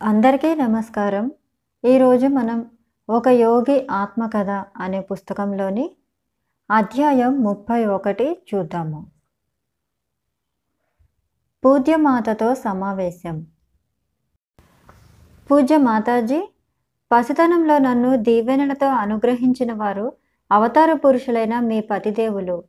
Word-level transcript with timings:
అందరికీ 0.00 0.54
నమస్కారం. 0.54 1.30
ఈరోజు 1.84 2.26
మనం 2.26 2.58
ఒక 3.08 3.28
యోగి 3.28 3.76
ఆత్మకథ 3.90 4.50
అనే 4.76 5.00
పుస్తకంలోని 5.00 5.84
అధ్యాయం 6.70 7.42
ముప్పై 7.42 7.78
ఒకటి 7.84 8.26
చూద్దాము. 8.50 9.00
పూజ్యమాతతో 11.64 12.54
సమావేశం. 12.54 13.46
పూజ్య 15.50 15.78
మాతాజీ 15.78 16.40
పసితనంలో 17.10 17.78
నన్ను 17.78 18.16
దీవెనలతో 18.16 18.86
అనుగ్రహించిన 18.86 19.72
వారు 19.72 20.06
అవతార 20.50 20.92
పురుషులైన 20.92 21.60
మీ 21.60 21.80
పతిదేవులు. 21.80 22.64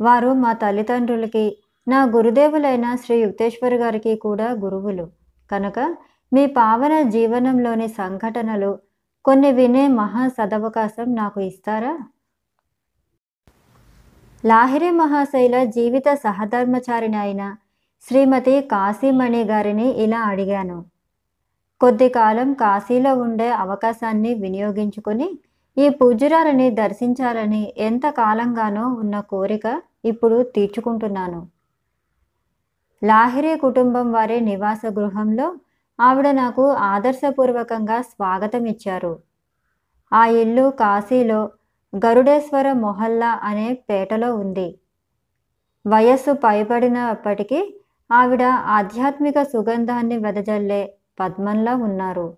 వారు 0.00 0.32
మా 0.32 0.52
తల్లిదండ్రులకి 0.64 1.46
నా 1.86 2.04
గురుదేవులైన 2.16 2.96
శ్రీ 3.04 3.18
యుక్తేశ్వర్ 3.20 3.74
గారికి 3.74 4.14
కూడా 4.16 4.50
గురువులు. 4.64 5.06
కనుక 5.50 5.96
మీ 6.32 6.46
పావన 6.46 7.02
జీవనంలోని 7.02 7.88
సంఘటనలు 7.88 8.78
కొన్ని 9.24 9.52
వినే 9.52 9.88
మహా 9.88 10.28
సదవకాశం 10.28 11.14
నాకు 11.14 11.40
ఇస్తారా? 11.40 11.98
లాహిరి 14.44 14.90
మహాశైల 14.90 15.64
జీవిత 15.64 16.14
సహధర్మచారిని 16.14 17.16
అయిన 17.16 17.56
శ్రీమతి 18.08 18.60
కాశీమణి 18.60 19.44
గారిని 19.44 19.88
ఇలా 19.90 20.20
అడిగాను. 20.20 20.84
కొద్ది 21.80 22.08
కాలం 22.08 22.52
కాశీలో 22.52 23.14
ఉండే 23.14 23.50
అవకాశాన్ని 23.50 24.34
వినియోగించుకొని 24.34 25.28
ఈ 25.76 25.88
పూజ్యురాలని 25.88 26.70
దర్శించాలని 26.70 27.72
ఎంత 27.78 28.06
కాలంగానో 28.10 28.86
ఉన్న 29.02 29.20
కోరిక 29.20 29.66
ఇప్పుడు 30.04 30.42
తీర్చుకుంటున్నాను. 30.42 31.40
లాహిరి 33.04 33.56
కుటుంబం 33.56 34.12
వారి 34.12 34.40
నివాస 34.40 34.80
గృహంలో 34.86 35.56
ఆవిడ 36.00 36.28
నాకు 36.30 36.70
ఆదర్శపూర్వకంగా 36.70 38.02
స్వాగతం 38.02 38.66
ఇచ్చారు 38.66 39.18
ఆ 40.12 40.26
ఇల్లు 40.26 40.70
కాశీలో 40.70 41.50
గరుడేశ్వర 41.96 42.72
మొహల్లా 42.72 43.40
అనే 43.42 43.72
పేటలో 43.72 44.36
ఉంది. 44.36 44.78
వయస్సు 45.86 46.32
పైబడినప్పటికీ 46.32 47.80
ఆవిడ 48.10 48.42
ఆధ్యాత్మిక 48.42 49.42
సుగంధాన్ని 49.42 50.16
వెదజల్లే 50.16 50.94
పద్మంలా 51.20 51.74
ఉన్నారు. 51.74 52.36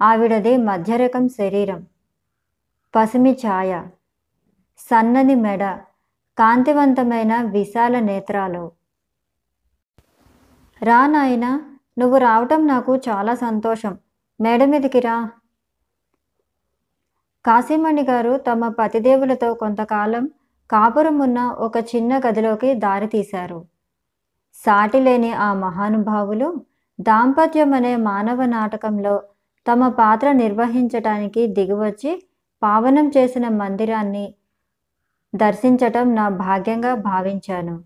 ఆవిడది 0.00 0.56
మధ్యరకం 0.56 1.28
శరీరం. 1.28 1.86
పసిమి 2.94 3.32
ఛాయ. 3.32 3.82
సన్నని 4.78 5.34
మెడ. 5.34 5.78
కాంతివంతమైన 6.38 7.40
విశాల 7.40 8.00
నేత్రాలు. 8.00 8.75
రా 10.82 11.06
నాయనా 11.06 11.60
నువ్వు 11.98 12.18
రావటం 12.18 12.66
నాకు 12.66 12.96
చాలా 12.96 13.34
సంతోషం. 13.34 13.98
మేడ 14.40 14.64
మీదకి 14.64 15.00
రా. 15.00 15.30
కాశీమణి 17.44 18.02
గారు 18.02 18.36
తమ 18.36 18.68
పతిదేవులతో 18.68 19.54
కొంతకాలం 19.54 20.30
కాపురం 20.70 21.18
ఉన్న 21.18 21.38
ఒక 21.58 21.76
చిన్న 21.76 22.18
గదిలోకి 22.18 22.74
దారి 22.74 23.06
తీశారు. 23.06 23.64
సాటిలేని 24.54 25.32
ఆ 25.32 25.54
మహానుభావులు 25.54 26.64
దాంపత్యం 27.00 27.72
అనే 27.74 27.96
మానవ 27.96 28.44
నాటకంలో 28.46 29.22
తమ 29.66 29.88
పాత్ర 29.88 30.32
నిర్వహించటానికి 30.32 31.46
దిగివచ్చి 31.46 32.28
పావనం 32.62 33.08
చేసిన 33.08 33.48
మందిరాన్ని 33.48 34.34
దర్శించటం 35.34 36.14
నా 36.14 36.28
భాగ్యంగా 36.28 36.94
భావించాను. 36.94 37.84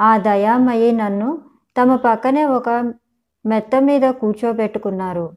ఆ 0.00 0.18
దయామయి 0.18 0.92
నన్ను 0.92 1.38
తమ 1.76 1.96
పక్కనే 1.96 2.44
ఒక 2.44 2.68
మెత్త 3.46 3.76
మీద 3.78 4.10
కూర్చోబెట్టుకున్నారు. 4.10 5.30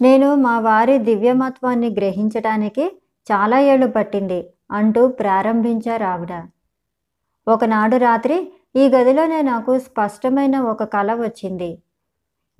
నేను 0.00 0.34
మా 0.34 0.58
వారి 0.58 0.98
దివ్యమత్వాన్ని 0.98 1.88
గ్రహించటానికి 1.88 2.84
చాలా 3.32 3.60
ఏళ్ళు 3.60 3.86
పట్టింది 3.86 4.50
అంటూ 4.70 5.08
ప్రారంభించారు 5.08 6.04
ఆవిడ. 6.04 6.32
ఒకనాడు 7.48 7.96
రాత్రి 7.96 8.52
ఈ 8.76 8.88
గదిలోనే 8.88 9.42
నాకు 9.42 9.78
స్పష్టమైన 9.78 10.56
ఒక 10.60 10.82
కల 10.84 11.14
వచ్చింది. 11.14 11.78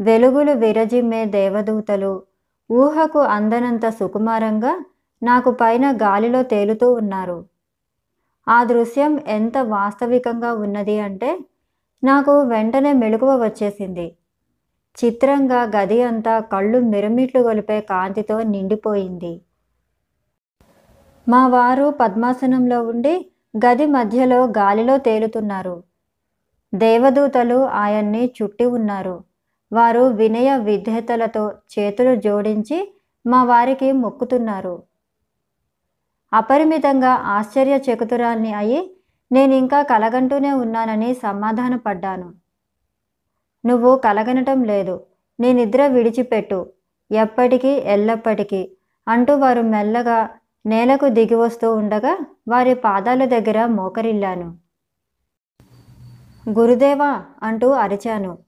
వెలుగులు 0.00 0.52
విరజిమ్మే 0.52 1.24
దేవదూతలు 1.24 2.22
ఊహకు 2.70 3.18
అందనంత 3.18 3.88
సుకుమారంగా 3.88 4.84
నాకు 5.22 5.50
పైన 5.50 5.92
గాలిలో 5.92 6.42
తేలుతూ 6.42 6.92
ఉన్నారు. 6.92 7.44
ఆ 8.48 8.64
దృశ్యం 8.64 9.20
ఎంత 9.28 9.58
వాస్తవికంగా 9.58 10.52
ఉన్నది 10.52 11.00
అంటే 11.00 11.38
నాకు 12.04 12.40
వెంటనే 12.40 12.92
మెలకువ 12.92 13.44
వచ్చేసింది. 13.44 14.16
చిత్రంగా 15.04 15.62
గది 15.62 16.02
అంతా 16.02 16.40
కళ్ళు 16.40 16.78
మిరమిట్లు 16.78 17.40
గొలిపే 17.40 17.80
కాంతితో 17.80 18.42
నిండిపోయింది. 18.42 19.40
మా 21.28 21.46
వారు 21.46 21.90
పద్మాసనంలో 21.90 22.82
ఉండి 22.82 23.30
గది 23.66 23.86
మధ్యలో 23.86 24.44
గాలిలో 24.44 24.98
తేలుతున్నారు. 24.98 25.82
దేవదూతలు 26.74 27.64
ఆయన్ని 27.64 28.32
చుట్టి 28.42 28.64
ఉన్నారు. 28.64 29.24
వారు 29.72 30.00
వినయ 30.00 30.56
విధేతలతో 30.56 31.50
చేతులు 31.50 32.16
జోడించి 32.16 32.94
మా 33.26 33.44
వారికి 33.44 33.92
మొక్కుతున్నారు. 33.92 34.82
అపరిమితంగా 36.32 37.10
ఆశ్చర్యచకుతురాల్ని 37.10 38.52
అయి 38.52 38.96
నేను 39.32 39.54
ఇంకా 39.54 39.82
కలగంటూనే 39.82 40.52
ఉన్నానని 40.52 41.14
సమాధానపడ్డాను. 41.14 42.34
నువ్వు 43.66 43.96
కలగనటం 43.96 44.64
లేదు. 44.64 45.06
నీ 45.40 45.52
నిద్ర 45.52 45.86
విడిచిపెట్టు. 45.86 46.66
ఎప్పటికీ 47.12 47.68
ఎల్లప్పటికీ. 47.68 48.70
అంటూ 49.08 49.36
వారు 49.36 49.62
మెల్లగా 49.62 50.28
నేలకు 50.66 51.08
దిగి 51.08 51.34
వస్తూ 51.34 51.74
ఉండగా 51.74 52.18
వారి 52.48 52.74
పాదాల 52.74 53.24
దగ్గర 53.24 53.66
మోకరిల్లాను. 53.66 54.48
గురుదేవా 56.48 57.24
అంటూ 57.42 57.70
అరిచాను. 57.70 58.38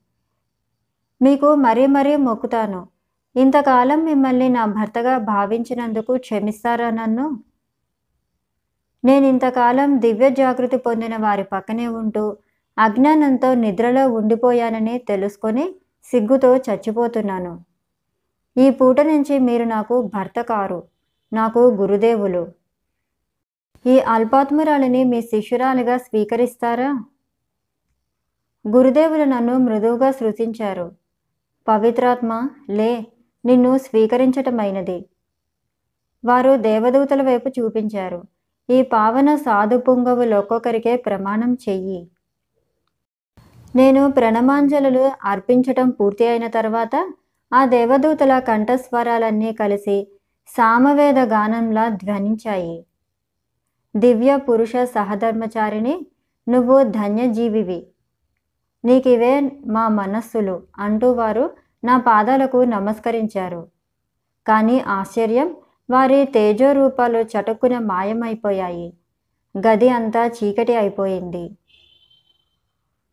మీకు 1.23 1.55
మరీ 1.55 1.87
మరీ 1.87 2.17
మొక్కుతాను. 2.17 2.89
ఇంతకాలం 3.37 4.05
మిమ్మల్ని 4.05 4.49
నా 4.49 4.65
భర్తగా 4.65 5.19
భావించినందుకు 5.19 6.17
క్షమిస్తారా 6.17 6.91
నన్ను? 6.91 7.27
నేను 9.05 9.27
ఇంతకాలం 9.27 10.01
దివ్య 10.01 10.31
జాగృతి 10.31 10.77
పొందిన 10.77 11.17
వారి 11.17 11.43
పక్కనే 11.45 11.87
ఉంటూ 11.87 12.37
అజ్ఞానంతో 12.79 13.55
నిద్రలో 13.55 14.09
ఉండిపోయానని 14.09 14.99
తెలుసుకొని 14.99 15.75
సిగ్గుతో 16.13 16.57
చచ్చిపోతున్నాను. 16.57 17.65
ఈ 18.57 18.71
పూట 18.71 19.01
నుంచి 19.01 19.39
మీరు 19.39 19.65
నాకు 19.65 20.03
భర్త 20.15 20.41
కారు 20.41 20.83
నాకు 21.33 21.59
గురుదేవులు. 21.59 22.47
ఈ 23.87 23.99
అల్పాత్మురాలిని 23.99 25.05
మీ 25.05 25.21
శిష్యురాలిగా 25.21 25.97
స్వీకరిస్తారా? 25.97 26.91
గురుదేవులు 28.75 29.25
నన్ను 29.25 29.59
మృదువుగా 29.59 30.11
సృశించారు 30.11 30.93
పవిత్రాత్మ 31.67 32.49
లే 32.71 33.07
నిన్ను 33.45 33.79
స్వీకరించటమైనది. 33.79 35.07
వారు 36.25 36.57
దేవదూతల 36.57 37.23
వైపు 37.23 37.49
చూపించారు. 37.49 38.32
ఈ 38.73 38.83
పావన 38.83 39.31
సాధు 39.37 39.77
పుంగవులొక్కొక్కరికే 39.77 40.97
ప్రమాణం 40.97 41.53
చెయ్యి. 41.69 42.01
నేను 43.77 44.03
ప్రణమాంజలు 44.11 45.11
అర్పించటం 45.25 45.91
పూర్తి 45.91 46.25
అయిన 46.27 46.47
తర్వాత 46.47 46.95
ఆ 47.53 47.61
దేవదూతల 47.65 48.39
కంఠస్వరాలన్నీ 48.39 49.53
కలిసి 49.53 49.97
సామవేద 50.49 51.19
గానంలా 51.19 51.85
ధ్వనించాయి. 51.89 52.77
దివ్య 53.97 54.37
పురుష 54.37 54.73
సహధర్మచారిని 54.85 55.95
నువ్వు 56.49 56.83
ధన్యజీవివి. 56.83 57.81
నీకివే 58.85 59.35
మా 59.67 59.89
మనస్సులు 59.89 60.63
అంటూ 60.79 61.13
వారు 61.13 61.45
నా 61.85 61.97
పాదాలకు 61.99 62.59
నమస్కరించారు. 62.75 63.63
కానీ 64.47 64.77
ఆశ్చర్యం 64.81 65.49
వారి 65.93 66.25
తేజోరూపాలు 66.25 67.19
చటుక్కున 67.19 67.79
మాయమైపోయాయి. 67.79 68.93
గది 69.55 69.89
అంతా 69.89 70.27
చీకటి 70.27 70.77
అయిపోయింది. 70.77 71.45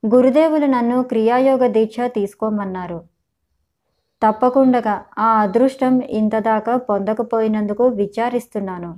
గురుదేవులు 0.05 0.65
నన్ను 0.65 1.03
క్రియాయోగ 1.03 1.67
దీక్ష 1.67 1.99
తీసుకోమన్నారు. 1.99 2.99
తప్పకుండా 4.21 5.05
ఆ 5.17 5.41
అదృష్టం 5.41 5.99
ఇంతదాకా 5.99 6.77
పొందకపోయినందుకు 6.77 7.87
విచారిస్తున్నాను. 7.87 8.91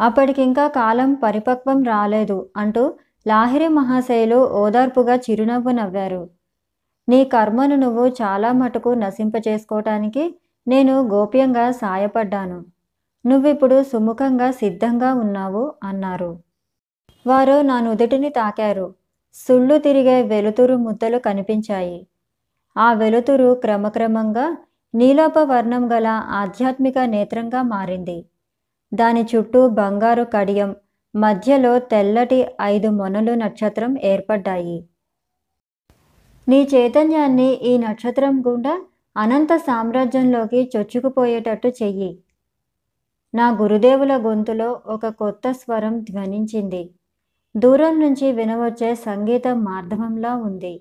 అప్పటికింకా 0.00 0.68
కాలం 0.68 1.14
పరిపక్వం 1.14 1.82
రాలేదు 1.82 2.48
అంటూ 2.56 2.94
లాహిరి 3.26 3.68
మహాశయులు 3.68 4.36
ఓదార్పుగా 4.36 5.16
చిరునవ్వు 5.16 5.70
నవ్వారు. 5.70 6.22
నీ 7.08 7.24
కర్మను 7.24 7.76
నువ్వు 7.76 8.06
చాలా 8.08 8.52
మటుకు 8.52 8.88
నశింపచేసుకోవటానికి 8.88 10.34
నేను 10.68 11.08
గోప్యంగా 11.08 11.70
సాయపడ్డాను. 11.70 12.64
నువ్విప్పుడు 13.26 13.82
సుముఖంగా 13.82 14.50
సిద్ధంగా 14.50 15.14
ఉన్నావు 15.14 15.74
అన్నారు. 15.82 16.38
వారు 17.26 17.60
నా 17.60 17.80
నుదుటిని 17.80 18.28
తాకారు. 18.28 18.94
సుళ్ళు 19.34 19.78
తిరిగే 19.78 20.22
వెలుతురు 20.22 20.76
ముద్దలు 20.76 21.18
కనిపించాయి. 21.18 22.06
ఆ 22.76 22.92
వెలుతురు 22.92 23.54
క్రమక్రమంగా 23.54 24.56
నీలోప 24.94 25.38
వర్ణం 25.38 25.92
గల 25.92 26.06
ఆధ్యాత్మిక 26.06 26.98
నేత్రంగా 26.98 27.62
మారింది. 27.62 28.24
దాని 28.94 29.26
చుట్టూ 29.36 29.68
బంగారు 29.68 30.24
కడియం 30.24 30.76
మధ్యలో 31.16 31.78
తెల్లటి 31.78 32.46
ఐదు 32.62 32.88
మొనలు 32.88 33.32
నక్షత్రం 33.32 33.96
ఏర్పడ్డాయి. 34.02 34.84
నీ 36.48 36.68
చైతన్యాన్ని 36.74 37.52
ఈ 37.52 37.78
నక్షత్రం 37.78 38.42
గుండా 38.46 38.82
అనంత 39.16 39.56
సామ్రాజ్యంలోకి 39.56 40.70
చొచ్చుకుపోయేటట్టు 40.76 41.68
చెయ్యి. 41.68 42.18
నా 43.34 43.50
గురుదేవుల 43.50 44.16
గొంతులో 44.16 44.80
ఒక 44.86 45.08
కొత్త 45.08 45.52
స్వరం 45.52 46.00
ధ్వనించింది. 46.00 46.90
దూరం 47.56 48.00
నుంచి 48.00 48.32
వినవచ్చే 48.32 48.94
సంగీతం 48.94 49.64
మార్ధవంలా 49.64 50.36
ఉంది. 50.36 50.80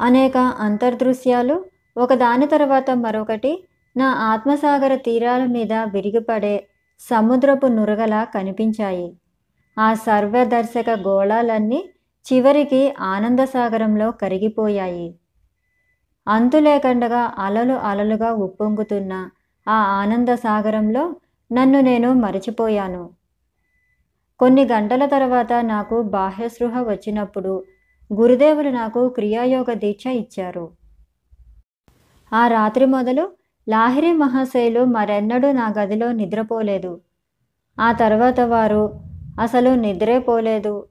అనేక 0.00 0.36
అంతర్దృశ్యాలు 0.36 1.64
ఒకదాని 1.96 2.46
తర్వాత 2.46 2.90
మరొకటి 2.90 3.64
నా 3.96 4.08
ఆత్మసాగర 4.12 4.94
తీరాల 4.94 5.46
మీద 5.46 5.72
విరిగిపడే 5.72 6.66
సముద్రపు 7.00 7.66
నురగలా 7.66 8.24
కనిపించాయి. 8.24 9.16
ఆ 9.78 9.94
సర్వదర్శక 9.94 10.90
గోళాలన్నీ 10.90 11.88
చివరికి 12.32 12.94
ఆనందసాగరంలో 13.00 14.10
కరిగిపోయాయి. 14.10 15.14
అంతులేకండగా 16.26 17.34
అలలు 17.38 17.74
అలలుగా 17.74 18.32
ఉప్పొంగుతున్న 18.32 19.12
ఆ 19.66 19.76
ఆనంద 20.00 20.28
సాగరంలో 20.28 21.14
నన్ను 21.52 21.80
నేను 21.80 22.12
మరచిపోయాను. 22.12 23.10
కొన్ని 24.40 24.64
గంటల 24.64 25.06
తర్వాత 25.06 25.52
నాకు 25.52 26.02
బాహ్యస్పృహ 26.02 26.82
వచ్చినప్పుడు 26.82 27.64
గురుదేవులు 28.12 28.68
నాకు 28.68 29.08
క్రియాయోగ 29.08 29.72
దీక్ష 29.74 30.06
ఇచ్చారు. 30.06 30.70
ఆ 32.32 32.48
రాత్రి 32.48 32.86
మొదలు 32.86 33.24
లాహిరి 33.68 34.12
మహాశైలు 34.12 34.84
మరెన్నడూ 34.84 35.52
నా 35.52 35.74
గదిలో 35.78 36.12
నిద్రపోలేదు. 36.12 37.00
ఆ 37.78 37.92
తర్వాత 37.92 38.40
వారు 38.40 38.82
అసలు 39.40 39.70
నిద్రే 39.74 40.18
పోలేదు. 40.18 40.86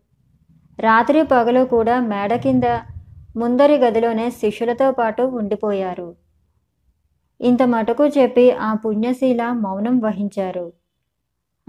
రాత్రి 0.80 1.24
పగలు 1.24 1.66
కూడా 1.66 2.00
మేడ 2.00 2.36
కింద 2.36 2.64
ముందరి 3.36 3.78
గదిలోనే 3.78 4.32
శిష్యులతో 4.32 4.92
పాటు 4.92 5.24
ఉండిపోయారు. 5.24 6.16
ఇంత 7.42 7.64
మటుకు 7.64 8.08
చెప్పి 8.08 8.52
ఆ 8.52 8.74
పుణ్యశీల 8.74 9.52
మౌనం 9.52 10.00
వహించారు. 10.00 10.74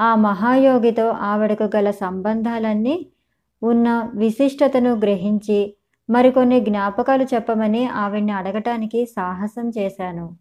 ఆ 0.01 0.15
మహాయోగితో 0.15 1.09
ఆవిడకు 1.09 1.77
గల 1.77 1.91
సంబంధాలన్నీ 1.91 3.07
ఉన్న 3.63 4.11
విశిష్టతను 4.15 4.93
గ్రహించి 4.95 5.77
మరికొన్ని 6.11 6.61
జ్ఞాపకాలు 6.61 7.25
చెప్పమని 7.25 7.87
ఆవిడ్ని 7.87 8.33
అడగటానికి 8.33 9.07
సాహసం 9.07 9.73
చేశాను. 9.79 10.37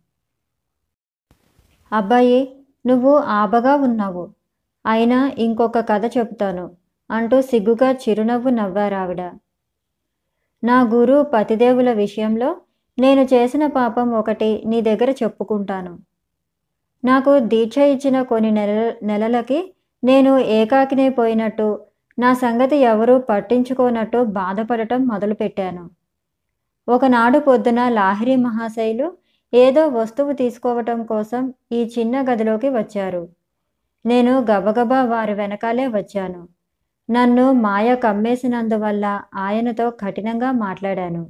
అబ్బాయి 1.92 2.56
నువ్వు 2.86 3.18
ఆబగా 3.18 3.75
ఉన్నావు. 3.75 4.30
అయినా 4.86 5.31
ఇంకొక 5.38 5.80
కథ 5.80 6.18
చెబుతాను 6.18 6.71
అంటూ 7.12 7.42
సిగ్గుగా 7.42 7.92
చిరునవ్వు 7.92 8.50
నవ్వారావిడ. 8.50 9.21
నా 10.66 10.84
గురు 10.84 11.24
పతిదేవుల 11.24 11.92
విషయంలో 11.94 12.56
నేను 13.00 13.22
చేసిన 13.22 13.68
పాపం 13.68 14.12
ఒకటి 14.12 14.64
నీ 14.66 14.82
దగ్గర 14.82 15.10
చెప్పుకుంటాను. 15.10 16.00
నాకు 17.06 17.40
దీక్ష 17.40 17.78
ఇచ్చిన 17.78 18.22
కొన్ని 18.22 18.52
నెల 18.52 18.94
నెలలకి 19.04 19.74
నేను 20.04 20.38
ఏకాకినే 20.38 21.10
పోయినట్టు 21.10 21.68
నా 22.20 22.34
సంగతి 22.34 22.78
ఎవరూ 22.78 23.20
పట్టించుకోనట్టు 23.20 24.24
బాధపడటం 24.24 25.08
మొదలుపెట్టాను. 25.08 25.90
ఒకనాడు 26.88 27.40
పొద్దున 27.40 27.90
లాహిరి 27.90 28.36
మహాశైలు 28.36 29.18
ఏదో 29.54 29.88
వస్తువు 29.88 30.32
తీసుకోవటం 30.32 31.04
కోసం 31.04 31.54
ఈ 31.72 31.82
చిన్న 32.00 32.22
గదిలోకి 32.22 32.70
వచ్చారు. 32.70 33.24
నేను 34.06 34.34
గబగబా 34.52 35.02
వారి 35.04 35.34
వెనకాలే 35.34 35.88
వచ్చాను. 35.88 36.42
నన్ను 37.10 37.52
మాయ 37.52 37.96
కమ్మేసినందువల్ల 37.96 39.22
ఆయనతో 39.36 39.90
కఠినంగా 39.90 40.52
మాట్లాడాను. 40.52 41.30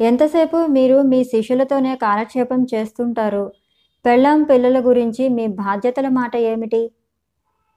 ఎంతసేపు 0.00 0.66
మీరు 0.66 1.02
మీ 1.02 1.24
శిష్యులతోనే 1.24 1.96
కాలక్షేపం 1.96 2.66
చేస్తుంటారు? 2.74 3.52
పెళ్ళాం 4.06 4.42
పిల్లల 4.42 4.88
గురించి 4.88 5.28
మీ 5.28 5.46
బాధ్యతల 5.46 6.08
మాట 6.08 6.36
ఏమిటి? 6.36 6.90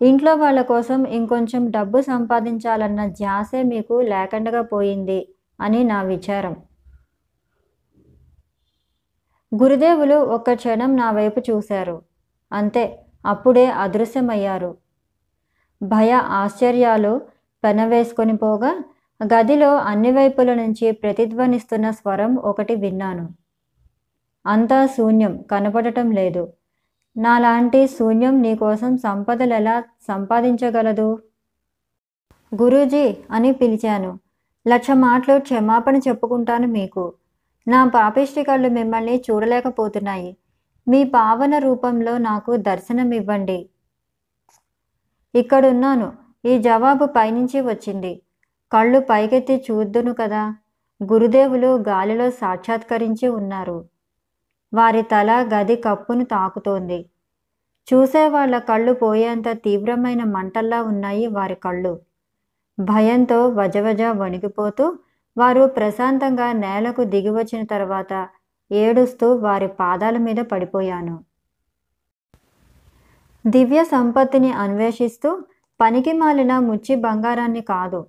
ఇంట్లో 0.02 0.36
వాళ్ళ 0.36 0.62
కోసం 0.62 1.06
ఇంకొంచెం 1.06 1.72
డబ్బు 1.72 2.02
సంపాదించాలన్న 2.02 3.06
ధ్యాసే 3.06 3.64
మీకు 3.64 4.02
లేకుండా 4.02 4.62
పోయింది 4.62 5.28
అని 5.62 5.84
నా 5.84 6.02
విచారం. 6.02 6.56
గురుదేవులు 9.56 10.16
ఒక్క 10.16 10.54
క్షణం 10.54 10.96
నా 10.96 11.12
వైపు 11.12 11.40
చూశారు. 11.40 12.02
అంతే 12.52 13.06
అప్పుడే 13.26 13.66
అదృశ్యమయ్యారు. 13.66 14.83
భయ 15.84 16.12
ఆశ్చర్యాలు 16.12 17.22
పెనవేసుకొని 17.64 18.38
పోగా 18.38 18.84
గదిలో 19.24 19.76
అన్ని 19.76 20.12
వైపుల 20.12 20.54
నుంచి 20.54 20.92
ప్రతిధ్వనిస్తున్న 20.92 21.92
స్వరం 21.92 22.36
ఒకటి 22.36 22.76
విన్నాను. 22.76 23.30
అంతా 24.46 24.86
శూన్యం 24.86 25.42
కనపడటం 25.52 26.12
లేదు. 26.12 26.54
నాలాంటి 27.18 27.88
శూన్యం 27.88 28.42
నీకోసం 28.42 28.98
సంపదలు 28.98 29.54
ఎలా 29.54 29.84
సంపాదించగలదు? 30.08 31.20
గురూజీ 32.62 33.18
అని 33.32 33.52
పిలిచాను. 33.52 34.20
లక్ష 34.68 34.92
మాటలు 34.92 35.40
క్షమాపణ 35.40 35.96
చెప్పుకుంటాను 35.96 36.68
మీకు. 36.68 37.14
నా 37.68 37.88
పాపిష్టి 37.88 38.44
కళ్ళు 38.44 38.70
మిమ్మల్ని 38.70 39.24
చూడలేకపోతున్నాయి. 39.32 40.38
మీ 40.88 41.04
పావన 41.04 41.58
రూపంలో 41.58 42.18
నాకు 42.18 42.56
దర్శనమివ్వండి. 42.56 43.70
ఇక్కడున్నాను. 45.36 46.14
ఈ 46.46 46.58
జవాబు 46.58 47.06
పైనుంచి 47.06 47.62
వచ్చింది. 47.62 48.22
కళ్ళు 48.72 49.00
పైకెత్తి 49.00 49.66
చూద్దును 49.72 50.14
కదా. 50.14 50.56
గురుదేవులు 51.04 51.68
గాలిలో 51.68 52.30
సాక్షాత్కరించి 52.30 53.28
ఉన్నారు. 53.28 53.86
వారి 54.74 55.02
తల 55.02 55.50
గది 55.54 55.76
కప్పును 55.76 56.26
తాకుతోంది. 56.26 57.06
చూసేవాళ్ళ 57.94 58.58
కళ్ళు 58.58 58.94
పోయేంత 58.94 59.50
తీవ్రమైన 59.50 60.24
మంటల్లా 60.24 60.82
ఉన్నాయి 60.82 61.28
వారి 61.28 61.56
కళ్ళు. 61.56 62.00
భయంతో 62.80 63.48
వజవజ 63.48 64.02
వణికిపోతూ 64.02 64.98
వారు 65.38 65.66
ప్రశాంతంగా 65.66 66.52
నేలకు 66.52 67.04
దిగివచ్చిన 67.04 67.66
తర్వాత 67.66 68.28
ఏడుస్తూ 68.72 69.36
వారి 69.36 69.68
పాదాల 69.68 70.18
మీద 70.18 70.36
పడిపోయాను. 70.36 71.24
దివ్య 73.48 73.84
సంపత్తిని 73.84 74.52
అన్వేషిస్తూ 74.52 75.44
పనికి 75.82 76.14
మాలిన 76.14 76.60
ముచ్చి 76.60 76.96
బంగారాన్ని 76.96 77.62
కాదు 77.62 78.06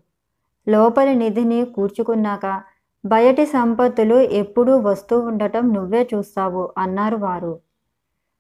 లోపలి 0.69 1.15
నిధిని 1.15 1.65
కూర్చుకున్నాక 1.65 2.63
బయటి 3.05 3.47
సంపత్తులు 3.47 4.15
ఎప్పుడూ 4.15 4.79
వస్తూ 4.79 5.21
ఉండటం 5.21 5.73
నువ్వే 5.73 6.09
చూస్తావు 6.15 6.75
అన్నారు 6.79 7.17
వారు. 7.17 7.59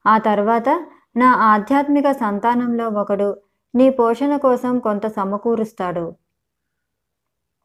ఆ 0.07 0.19
తర్వాత 0.19 0.69
నా 1.17 1.33
ఆధ్యాత్మిక 1.33 2.11
సంతానంలో 2.13 2.89
ఒకడు 2.89 3.37
నీ 3.75 3.91
పోషణ 3.91 4.37
కోసం 4.37 4.79
కొంత 4.79 5.07
సమకూరుస్తాడు. 5.07 6.15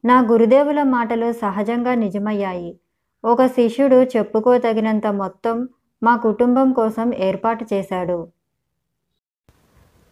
నా 0.04 0.20
గురుదేవుల 0.20 0.82
మాటలు 0.82 1.32
సహజంగా 1.32 1.94
నిజమయ్యాయి. 1.94 2.80
ఒక 3.24 3.46
శిష్యుడు 3.46 3.96
చెప్పుకోతగినంత 3.96 5.06
మొత్తం 5.06 5.68
మా 6.02 6.16
కుటుంబం 6.16 6.72
కోసం 6.72 7.14
ఏర్పాటు 7.14 7.66
చేశాడు. 7.72 8.39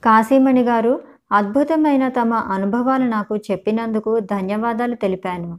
కాశీమణి 0.05 0.63
గారు 0.63 1.01
అద్భుతమైన 1.33 2.09
తమ 2.09 2.35
అనుభవాలు 2.35 3.05
నాకు 3.05 3.37
చెప్పినందుకు 3.37 4.19
ధన్యవాదాలు 4.19 4.95
తెలిపాను. 4.95 5.59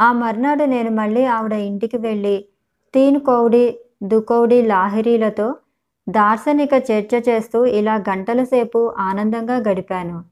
ఆ 0.00 0.12
మర్నాడు 0.12 0.64
నేను 0.64 0.90
మళ్ళీ 0.90 1.24
ఆవిడ 1.24 1.52
ఇంటికి 1.52 1.96
వెళ్ళి 1.96 2.44
తీన్ 2.94 3.20
కౌడి 3.20 3.78
దుకౌడి 4.02 4.62
లాహిరీలతో 4.62 5.54
దార్శనిక 6.08 6.70
చర్చ 6.90 7.22
చేస్తూ 7.28 7.64
ఇలా 7.64 7.94
గంటల 7.94 8.44
సేపు 8.44 8.94
ఆనందంగా 8.98 9.56
గడిపాను. 9.56 10.24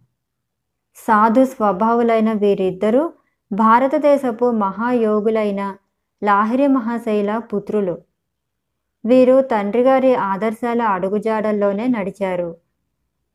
సాధు 0.96 1.44
స్వభావులైన 1.44 2.32
వీరిద్దరూ 2.32 3.10
భారతదేశపు 3.52 4.50
మహాయోగులైన 4.50 5.76
లాహిరి 6.22 6.66
మహాశైల 6.66 7.38
పుత్రులు. 7.38 7.98
వీరు 9.04 9.40
తండ్రిగారి 9.40 10.14
ఆదర్శాల 10.14 10.82
అడుగుజాడల్లోనే 10.82 11.86
నడిచారు. 11.86 12.67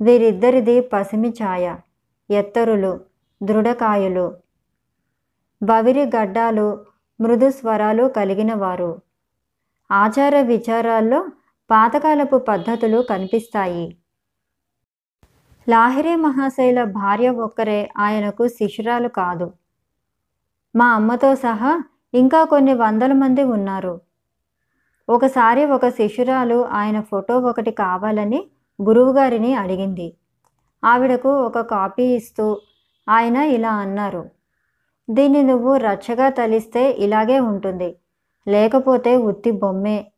వీరిద్దరిది 0.03 0.81
పసిమి 0.81 1.29
ఛాయ 1.29 1.75
ఎత్తరులు 2.31 2.99
దృఢకాయులు. 3.43 4.33
బవిరి 5.63 6.03
గడ్డాలు 6.03 6.85
మృదు 7.21 7.51
స్వరాలు 7.51 8.07
కలిగిన 8.07 8.53
వారు 8.53 9.01
ఆచార 9.91 10.41
విచారాల్లో 10.41 11.27
పాతకాలపు 11.71 12.37
పద్ధతులు 12.37 13.01
కనిపిస్తాయి. 13.01 13.97
లాహిరి 15.69 16.15
మహాశైల 16.15 16.83
భార్య 16.83 17.29
ఒక్కరే 17.29 17.89
ఆయనకు 17.97 18.47
శిష్యురాలు 18.47 19.07
కాదు. 19.07 19.51
మా 20.75 20.87
అమ్మతో 20.93 21.35
సహా 21.35 21.83
ఇంకా 22.13 22.43
కొన్ని 22.43 22.73
వందల 22.73 23.13
మంది 23.13 23.43
ఉన్నారు. 23.43 24.01
ఒకసారి 25.09 25.65
ఒక 25.65 25.89
శిష్యురాలు 25.89 26.65
ఆయన 26.65 27.01
ఫోటో 27.01 27.39
ఒకటి 27.39 27.71
కావాలని 27.71 28.49
గురువుగారిని 28.87 29.55
అడిగింది. 29.55 30.13
ఆవిడకు 30.83 31.29
ఒక 31.41 31.59
కాపీ 31.59 32.03
ఇస్తూ 32.03 32.61
ఆయన 33.09 33.37
ఇలా 33.37 33.73
అన్నారు. 33.75 34.29
దీన్ని 35.09 35.43
నువ్వు 35.43 35.77
రచ్చగా 35.77 36.29
తలిస్తే 36.29 36.91
ఇలాగే 36.91 37.39
ఉంటుంది. 37.39 37.95
లేకపోతే 38.47 39.17
ఉత్తి 39.17 39.51
బొమ్మే. 39.51 40.11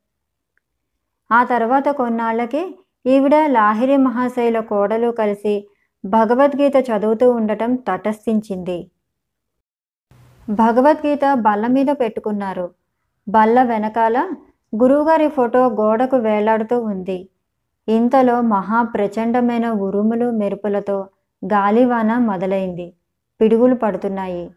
ఆ 1.32 1.44
తర్వాత 1.44 1.90
కొన్నాళ్ళకి 1.90 2.80
ఈవిడ 3.06 3.36
లాహిరి 3.36 3.98
మహాశైల 3.98 4.60
కోడలు 4.60 5.12
కలిసి 5.12 5.68
భగవద్గీత 6.06 6.76
చదువుతూ 6.76 7.32
ఉండటం 7.32 7.76
తటస్థించింది. 7.76 8.92
భగవద్గీత 10.50 11.34
బల్ల 11.34 11.68
మీద 11.68 11.88
పెట్టుకున్నారు. 11.92 12.72
బల్ల 13.30 13.64
వెనకాల 13.64 14.18
గురువుగారి 14.76 15.28
ఫోటో 15.28 15.68
గోడకు 15.68 16.18
వేలాడుతూ 16.18 16.82
ఉంది. 16.82 17.30
ఇంతలో 17.88 18.42
మహా 18.42 18.82
ప్రచండమైన 18.84 19.70
ఉరుములు 19.70 20.32
మెరుపులతో 20.32 20.98
గాలివాన 21.42 22.18
మొదలైంది. 22.18 22.94
పిడుగులు 23.40 23.76
పడుతున్నాయి. 23.76 24.50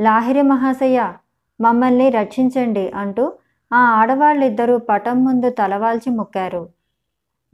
లాహిరి 0.00 0.42
మహాశయ 0.42 1.12
మమ్మల్ని 1.60 2.08
రక్షించండి 2.10 2.88
అంటూ 2.94 3.32
ఆ 3.72 3.78
ఆడవాళ్ళిద్దరూ 3.78 4.78
పటం 4.78 5.24
ముందు 5.24 5.50
తలవాల్చి 5.50 6.10
మొక్కారు. 6.10 6.68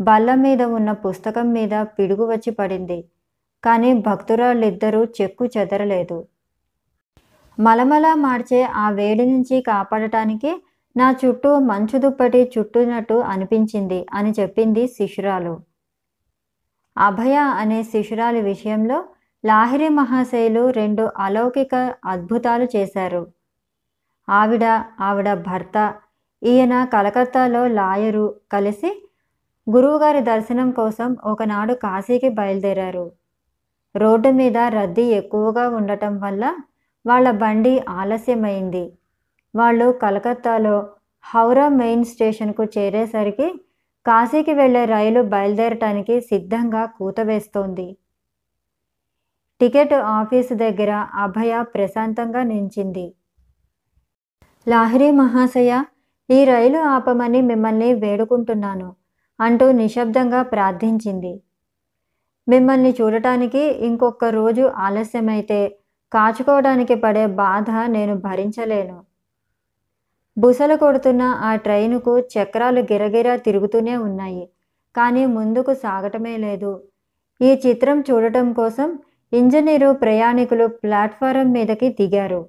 బల్ల 0.00 0.34
మీద 0.34 0.62
ఉన్న 0.62 0.92
పుస్తకం 0.92 1.52
మీద 1.52 1.74
పిడుగు 1.98 2.24
వచ్చి 2.32 2.50
పడింది. 2.50 3.04
కానీ 3.64 3.92
భక్తురాళ్ళిద్దరూ 3.92 5.04
చెక్కు 5.04 5.46
చెదరలేదు. 5.46 6.18
మలమల 7.58 8.14
మార్చే 8.14 8.62
ఆ 8.62 8.90
వేడి 8.90 9.26
నుంచి 9.26 9.60
కాపాడటానికి 9.60 10.50
నా 10.96 11.06
చుట్టూ 11.20 11.58
మంచు 11.58 11.98
దుప్పటి 11.98 12.40
చుట్టునట్టు 12.54 13.14
అనిపించింది 13.14 14.06
అని 14.12 14.30
చెప్పింది 14.40 14.86
శిశురాలు. 14.86 15.54
అభయ 16.96 17.36
అనే 17.60 17.82
శిశురాలి 17.82 18.40
విషయంలో 18.40 19.04
లాహిరి 19.44 19.88
మహాశయులు 19.88 20.70
రెండు 20.70 21.10
అలౌకిక 21.18 21.74
అద్భుతాలు 22.04 22.66
చేశారు. 22.76 23.22
ఆవిడ 24.28 24.64
ఆవిడ 25.00 25.34
భర్త 25.34 25.94
ఈయన 26.42 26.84
కలకత్తాలో 26.84 27.66
లాయరు 27.68 28.26
కలిసి 28.52 28.90
గురువుగారి 29.66 30.20
దర్శనం 30.20 30.70
కోసం 30.70 31.16
ఒకనాడు 31.24 31.74
కాశీకి 31.74 32.28
బయలుదేరారు. 32.28 33.12
రోడ్డు 33.94 34.30
మీద 34.30 34.58
రద్దీ 34.58 35.02
ఎక్కువగా 35.02 35.68
ఉండటం 35.68 36.14
వల్ల 36.20 36.44
వాళ్ళ 37.06 37.30
బండి 37.30 37.74
ఆలస్యమైంది. 37.88 38.84
వాళ్ళు 39.54 39.92
కలకత్తాలో 39.92 40.76
హౌరా 41.24 41.68
మెయిన్ 41.68 42.04
స్టేషన్కు 42.04 42.64
చేరేసరికి 42.64 43.48
కాశీకి 44.06 44.54
వెళ్ళే 44.54 44.84
రైలు 44.84 45.22
బయలుదేరటానికి 45.22 46.20
సిద్ధంగా 46.20 46.84
కూతవేస్తోంది 46.86 47.88
టికెట్ 49.60 49.92
ఆఫీసు 49.92 50.54
దగ్గర 50.54 50.92
అభయ 51.24 51.62
ప్రశాంతంగా 51.74 52.42
నించింది. 52.42 53.04
లాహిరి 54.66 55.10
మహాశయ 55.10 55.72
ఈ 56.28 56.44
రైలు 56.44 56.78
ఆపమని 56.78 57.40
మిమ్మల్ని 57.42 57.94
వేడుకుంటున్నాను 57.94 58.88
అంటూ 59.40 59.72
నిశ్శబ్దంగా 59.72 60.42
ప్రార్థించింది. 60.42 61.32
మిమ్మల్ని 62.46 62.92
చూడటానికి 63.00 63.62
ఇంకొక 63.88 64.24
రోజు 64.24 64.64
ఆలస్యమైతే 64.86 65.60
కాచుకోవడానికి 66.12 66.94
పడే 66.94 67.26
బాధ 67.26 67.70
నేను 67.88 68.14
భరించలేను. 68.18 68.98
బుసలు 70.36 70.76
కొడుతున్న 70.76 71.22
ఆ 71.22 71.56
ట్రైనుకు 71.56 72.18
చక్రాలు 72.18 72.80
గిరగిరా 72.80 73.36
తిరుగుతూనే 73.36 73.96
ఉన్నాయి. 73.96 74.48
కానీ 74.96 75.26
ముందుకు 75.26 75.74
సాగటమే 75.74 76.36
లేదు. 76.36 76.82
ఈ 77.40 77.60
చిత్రం 77.66 78.00
చూడటం 78.00 78.52
కోసం 78.52 78.98
ఇంజనీరు 79.32 79.92
ప్రయాణికులు 79.92 80.66
ప్లాట్ఫారం 80.66 81.52
మీదకి 81.52 81.88
దిగారు. 81.88 82.48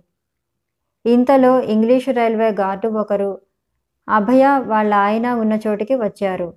ఇంతలో 1.05 1.59
ఇంగ్లీషు 1.59 2.11
రైల్వే 2.11 2.49
గార్డు 2.51 2.87
ఒకరు 2.87 3.31
అభయ 4.09 4.59
వాళ్ళ 4.65 4.93
ఆయన 4.93 5.33
ఉన్న 5.33 5.59
చోటికి 5.67 5.95
వచ్చారు. 5.95 6.53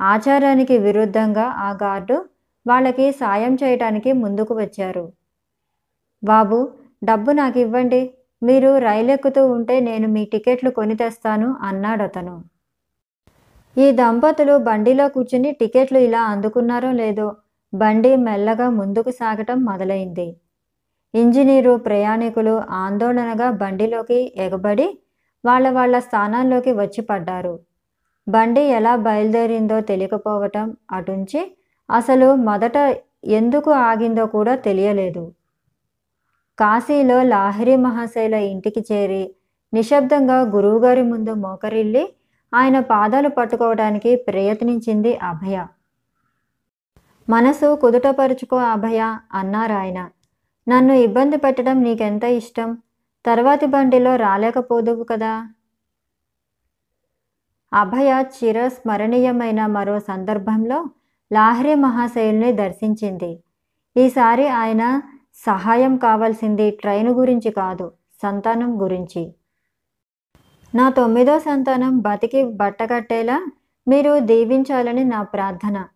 ఆచారానికి 0.00 0.78
విరుద్ధంగా 0.78 1.42
ఆ 1.42 1.70
గార్డు 1.82 2.16
వాళ్ళకి 2.66 3.12
సాయం 3.12 3.54
చేయటానికి 3.54 4.12
ముందుకు 4.12 4.54
వచ్చారు. 4.54 5.12
బాబు 6.24 6.58
డబ్బు 7.04 7.30
నాకు 7.30 7.58
ఇవ్వండి 7.58 8.14
మీరు 8.42 8.78
రైలు 8.78 9.10
ఎక్కుతూ 9.12 9.42
ఉంటే 9.46 9.80
నేను 9.80 10.08
మీ 10.08 10.24
టికెట్లు 10.24 10.70
కొని 10.70 10.94
తెస్తాను 10.94 11.48
అన్నాడు 11.68 12.04
అతను. 12.04 12.36
ఈ 13.76 13.86
దంపతులు 13.92 14.58
బండిలో 14.58 15.08
కూర్చుని 15.08 15.50
టికెట్లు 15.52 15.98
ఇలా 15.98 16.20
అందుకున్నారో 16.32 16.92
లేదో 16.92 17.26
బండి 17.72 18.12
మెల్లగా 18.16 18.70
ముందుకు 18.70 19.10
సాగటం 19.10 19.58
మొదలైంది. 19.64 20.28
ఇంజనీరు 21.14 21.76
ప్రయాణికులు 21.78 22.54
ఆందోళనగా 22.84 23.50
బండిలోకి 23.62 24.18
ఎగబడి 24.36 24.88
వాళ్ళ 25.44 25.66
వాళ్ళ 25.70 25.98
స్థానాల్లోకి 25.98 26.72
వచ్చి 26.72 27.02
పడ్డారు. 27.02 27.54
బండి 28.26 28.62
ఎలా 28.78 28.96
బయలుదేరిందో 29.06 29.80
తెలియకపోవటం 29.80 30.66
అటుంచి 30.90 31.40
అసలు 31.88 32.28
మొదట 32.48 32.76
ఎందుకు 33.38 33.70
ఆగిందో 33.90 34.24
కూడా 34.26 34.54
తెలియలేదు. 34.66 35.22
కాశీలో 36.60 37.22
లాహిరి 37.22 37.76
మహాశైల 37.76 38.34
ఇంటికి 38.34 38.84
చేరి 38.92 39.34
నిశ్శబ్దంగా 39.74 40.40
గురువుగారి 40.40 41.02
ముందు 41.02 41.34
మోకరిల్లి 41.34 42.12
ఆయన 42.54 42.80
పాదాలు 42.80 43.28
పట్టుకోవడానికి 43.28 44.16
ప్రయత్నించింది 44.16 45.16
అభయ. 45.16 45.66
మనసు 47.30 47.76
కుదుటపరుచుకో 47.76 48.56
అభయ 48.56 49.18
అన్నారాయన 49.32 50.10
నన్ను 50.68 50.92
ఇబ్బంది 50.92 51.36
పెట్టడం 51.36 51.82
నీకెంత 51.82 52.24
ఇష్టం? 52.24 52.78
తర్వాతి 53.26 53.66
బండిలో 53.66 54.16
రాలేకపోదువు 54.16 55.04
కదా? 55.04 55.48
అభయ 57.72 58.24
చిరస్మరణీయమైన 58.36 59.66
మరో 59.66 60.00
సందర్భంలో 60.00 60.86
లాహ్రీ 61.32 61.74
మహాశయుల్ని 61.74 62.52
దర్శించింది. 62.52 63.42
ఈసారి 63.96 64.48
ఆయన 64.48 65.02
సహాయం 65.46 65.96
కావాల్సింది 65.96 66.70
ట్రైను 66.70 67.12
గురించి 67.12 67.50
కాదు 67.50 67.92
సంతానం 68.22 68.82
గురించి. 68.82 69.32
నా 70.74 70.90
తొమ్మిదో 70.90 71.38
సంతానం 71.38 71.98
బతికి 71.98 72.44
బట్టగట్టేలా 72.44 73.46
మీరు 73.88 74.18
దీవించాలని 74.18 75.04
నా 75.04 75.22
ప్రార్థన. 75.22 75.88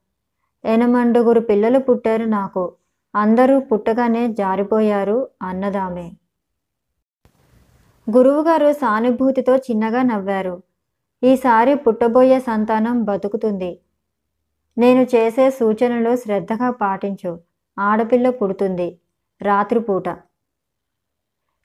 ఎనమండుగురు 0.64 1.40
పిల్లలు 1.40 1.78
పుట్టారు 1.78 2.24
నాకు. 2.24 2.72
అందరూ 3.14 3.60
పుట్టగానే 3.60 4.28
జారిపోయారు 4.28 5.28
అన్నదామే. 5.42 6.12
గురువుగారు 8.10 8.72
సానుభూతితో 8.72 9.56
చిన్నగా 9.56 10.02
నవ్వారు. 10.02 10.62
ఈసారి 11.22 11.74
పుట్టబోయే 11.74 12.40
సంతానం 12.40 13.04
బతుకుతుంది. 13.04 13.78
నేను 14.78 15.02
చేసే 15.02 15.50
సూచనలు 15.50 16.16
శ్రద్ధగా 16.16 16.70
పాటించు. 16.70 17.40
ఆడపిల్ల 17.78 18.30
పుడుతుంది. 18.30 18.98
రాత్రిపూట. 19.42 20.08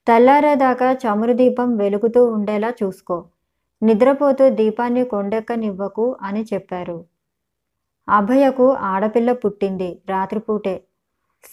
తెల్లారేదాకా 0.07 0.89
చమురు 0.93 1.33
దీపం 1.33 1.77
వెలుగుతూ 1.77 2.25
ఉండేలా 2.25 2.73
చూసుకో. 2.83 3.25
నిద్రపోతూ 3.81 4.49
దీపాన్ని 4.49 5.03
కొండెక్కనివ్వకు 5.05 6.17
అని 6.21 6.45
చెప్పారు. 6.53 6.97
అభయకు 8.09 8.67
ఆడపిల్ల 8.73 9.31
పుట్టింది 9.31 10.01
రాత్రిపూటే. 10.09 10.75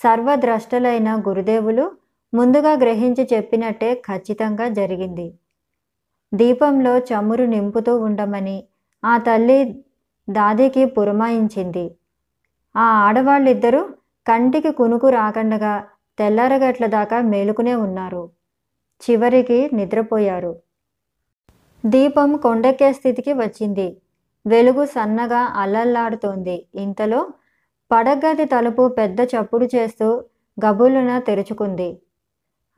సర్వద్రష్టలైన 0.02 1.22
గురుదేవులు 1.28 1.90
ముందుగా 2.32 2.72
గ్రహించి 2.74 3.28
చెప్పినట్టే 3.32 3.94
ఖచ్చితంగా 3.94 4.68
జరిగింది. 4.68 5.26
దీపంలో 6.32 6.98
చమురు 6.98 7.44
నింపుతూ 7.44 7.92
ఉండమని 7.98 8.64
ఆ 9.04 9.18
తల్లి 9.18 9.58
దాదికి 10.28 10.84
పురమాయించింది. 10.84 11.86
ఆ 12.76 12.86
ఆడవాళ్ళిద్దరూ 13.06 13.82
కంటికి 14.26 14.70
కునుకు 14.72 15.08
రాకండగా 15.08 15.74
తెల్లారగట్ల 16.18 16.86
దాకా 16.86 17.20
మేలుకునే 17.20 17.74
ఉన్నారు. 17.74 18.30
చివరికి 19.02 19.70
నిద్రపోయారు. 19.72 20.52
దీపం 21.86 22.36
కొండెక్కే 22.36 22.92
స్థితికి 22.92 23.32
వచ్చింది. 23.32 23.96
వెలుగు 24.46 24.84
సన్నగా 24.84 25.40
అల్లల్లాడుతోంది 25.40 26.66
ఇంతలో 26.74 27.26
పడగది 27.90 28.44
తలుపు 28.44 28.88
పెద్ద 28.88 29.20
చప్పుడు 29.20 29.64
చేస్తూ 29.64 30.24
గబులున 30.66 31.18
తెరుచుకుంది. 31.18 31.98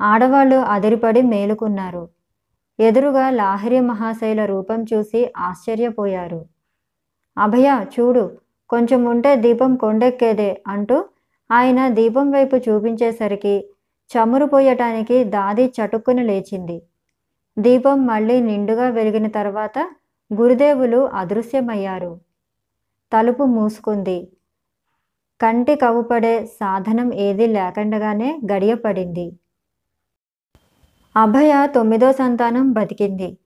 ఆడవాళ్ళు 0.00 0.56
అదిరిపడి 0.56 1.22
మేలుకున్నారు. 1.22 2.08
ఎదురుగా 2.78 3.30
లాహిరి 3.30 3.80
మహాశైల 3.80 4.44
రూపం 4.44 4.82
చూసి 4.82 5.32
ఆశ్చర్యపోయారు. 5.36 6.46
అభయ 7.38 7.84
చూడు 7.94 8.24
కొంచెం 8.70 9.04
ఉంటే 9.04 9.36
దీపం 9.36 9.76
కొండెక్కేదే 9.76 10.62
అంటూ 10.66 10.96
ఆయన 11.50 11.88
దీపం 11.88 12.30
వైపు 12.30 12.56
చూపించేసరికి 12.56 13.64
చమురు 14.10 14.46
పోయటానికి 14.46 15.24
దాది 15.24 15.66
చటుక్కున 15.66 16.22
లేచింది. 16.22 16.82
దీపం 17.58 18.06
మళ్ళీ 18.06 18.40
నిండుగా 18.40 18.88
వెలిగిన 18.88 19.26
తర్వాత 19.26 19.78
గురుదేవులు 20.32 21.00
అదృశ్యమయ్యారు. 21.14 22.20
తలుపు 23.12 23.44
మూసుకుంది. 23.44 24.28
కంటి 25.40 25.74
కవుపడే 25.74 26.46
సాధనం 26.46 27.14
ఏదీ 27.14 27.46
లేకుండగానే 27.46 28.38
గడియపడింది. 28.52 29.26
అభయ 31.16 31.66
తొమ్మిదో 31.74 32.12
సంతానం 32.12 32.72
బతికింది. 32.72 33.38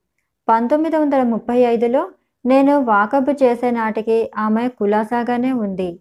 పంతొమ్మిది 0.48 0.96
వందల 0.96 1.22
ముప్పై 1.22 1.58
ఐదులో 1.58 2.10
నేను 2.46 2.80
వాకబు 2.80 3.32
చేసే 3.42 3.70
నాటికి 3.70 4.30
ఆమె 4.36 4.68
కులాసాగానే 4.68 5.52
ఉంది. 5.52 6.00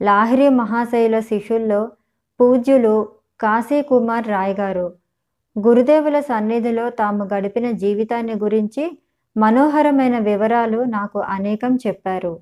లాహిరి 0.00 0.48
మహాశైల 0.48 1.20
శిష్యుల్లో 1.20 1.90
పూజ్యులు 2.40 3.08
కాశీ 3.40 3.82
కుమార్ 3.82 4.28
రాయ్ 4.28 4.54
గారు 4.60 4.92
గురుదేవుల 5.58 6.20
సన్నిధిలో 6.20 6.90
తాము 6.90 7.24
గడిపిన 7.34 7.70
జీవితాన్ని 7.70 8.34
గురించి 8.34 8.98
మనోహరమైన 9.36 10.18
వివరాలు 10.18 10.84
నాకు 10.84 11.18
అనేకం 11.18 11.78
చెప్పారు. 11.86 12.38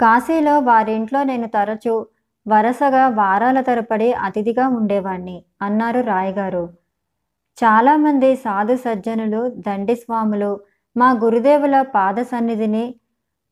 కాశీలో 0.00 0.58
వారింట్లో 0.58 1.22
నేను 1.22 1.48
తరచూ 1.48 2.06
వరుసగా 2.48 3.08
వారాల 3.08 3.60
తరపడి 3.60 4.12
అతిథిగా 4.12 4.68
ఉండేవాణ్ణి 4.68 5.44
అన్నారు 5.62 6.00
రాయగారు. 6.00 6.68
చాలామంది 7.58 8.36
సాధు 8.36 8.76
సజ్జనులు 8.76 9.48
దండి 9.48 9.94
స్వాములు 9.94 10.60
మా 10.96 11.10
గురుదేవుల 11.24 11.82
పాద 11.82 12.20
సన్నిధిని 12.22 12.94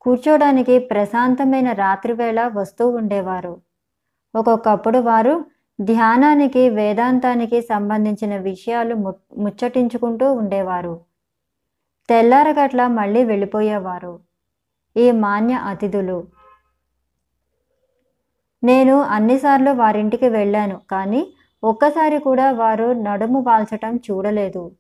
కూర్చోడానికి 0.06 0.78
ప్రశాంతమైన 0.78 1.72
రాత్రివేళ 1.72 2.48
వస్తూ 2.54 2.88
ఉండేవారు. 2.88 3.60
ఒక్కొక్కప్పుడు 4.34 4.98
వారు 4.98 5.44
ధ్యానానికి 5.80 6.68
వేదాంతానికి 6.68 7.62
సంబంధించిన 7.62 8.36
విషయాలు 8.36 8.94
ము 8.94 9.14
ముచ్చటించుకుంటూ 9.38 10.32
ఉండేవారు. 10.32 11.00
తెల్లారగట్ల 12.08 12.86
మళ్ళీ 12.86 13.24
వెళ్ళిపోయేవారు. 13.24 14.20
ఈ 14.96 15.10
మాన్య 15.10 15.54
అతిథులు. 15.54 16.26
నేను 18.64 19.00
అన్నిసార్లు 19.00 19.70
వారింటికి 19.70 20.28
వెళ్ళాను 20.28 20.80
కానీ 20.90 21.34
ఒక్కసారి 21.64 22.18
కూడా 22.18 22.52
వారు 22.52 22.92
నడుము 22.92 23.40
వాల్చటం 23.40 23.96
చూడలేదు. 23.96 24.72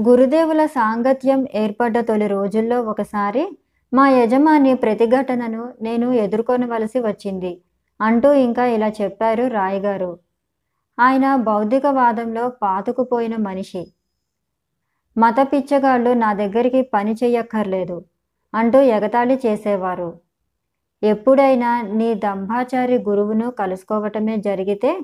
గురుదేవుల 0.00 0.66
సాంగత్యం 0.66 1.46
ఏర్పడ్డ 1.54 2.00
తొలి 2.00 2.26
రోజుల్లో 2.26 2.82
ఒకసారి 2.82 3.56
మా 3.94 4.08
యజమాని 4.08 4.74
ప్రతిఘటనను 4.74 5.74
నేను 5.82 6.12
ఎదుర్కొనవలసి 6.12 7.00
వచ్చింది. 7.00 7.60
అంటూ 8.00 8.32
ఇంకా 8.32 8.66
ఇలా 8.66 8.88
చెప్పారు 8.88 9.46
రాయగారు. 9.46 10.18
ఆయన 11.00 11.36
బౌద్ధికవాదంలో 11.36 12.48
పాతుకుపోయిన 12.48 13.36
మనిషి. 13.36 13.92
మత 15.16 15.34
పిచ్చగాళ్ళు 15.40 16.10
నా 16.14 16.32
దగ్గరికి 16.32 16.82
పని 16.82 17.12
చెయ్యక్కర్లేదు 17.12 18.04
అంటూ 18.54 18.80
ఎగతాళి 18.80 19.40
చేసేవారు. 19.46 20.20
ఎప్పుడైనా 21.02 21.82
నీ 21.82 22.14
దంభాచారి 22.14 22.98
గురువును 23.08 23.50
కలుసుకోవటమే 23.50 24.36
జరిగితే 24.36 25.00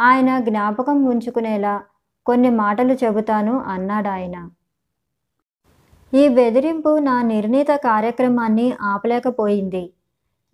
ఆయన 0.00 0.38
జ్ఞాపకం 0.38 1.04
ఉంచుకునేలా 1.04 1.82
కొన్ని 2.26 2.50
మాటలు 2.50 2.94
చెబుతాను 3.04 3.58
అన్నాడాయన. 3.58 4.36
ఈ 6.14 6.28
బెదిరింపు 6.28 6.98
నా 6.98 7.22
నిర్ణీత 7.22 7.66
కార్యక్రమాన్ని 7.70 8.72
ఆపలేకపోయింది. 8.82 9.92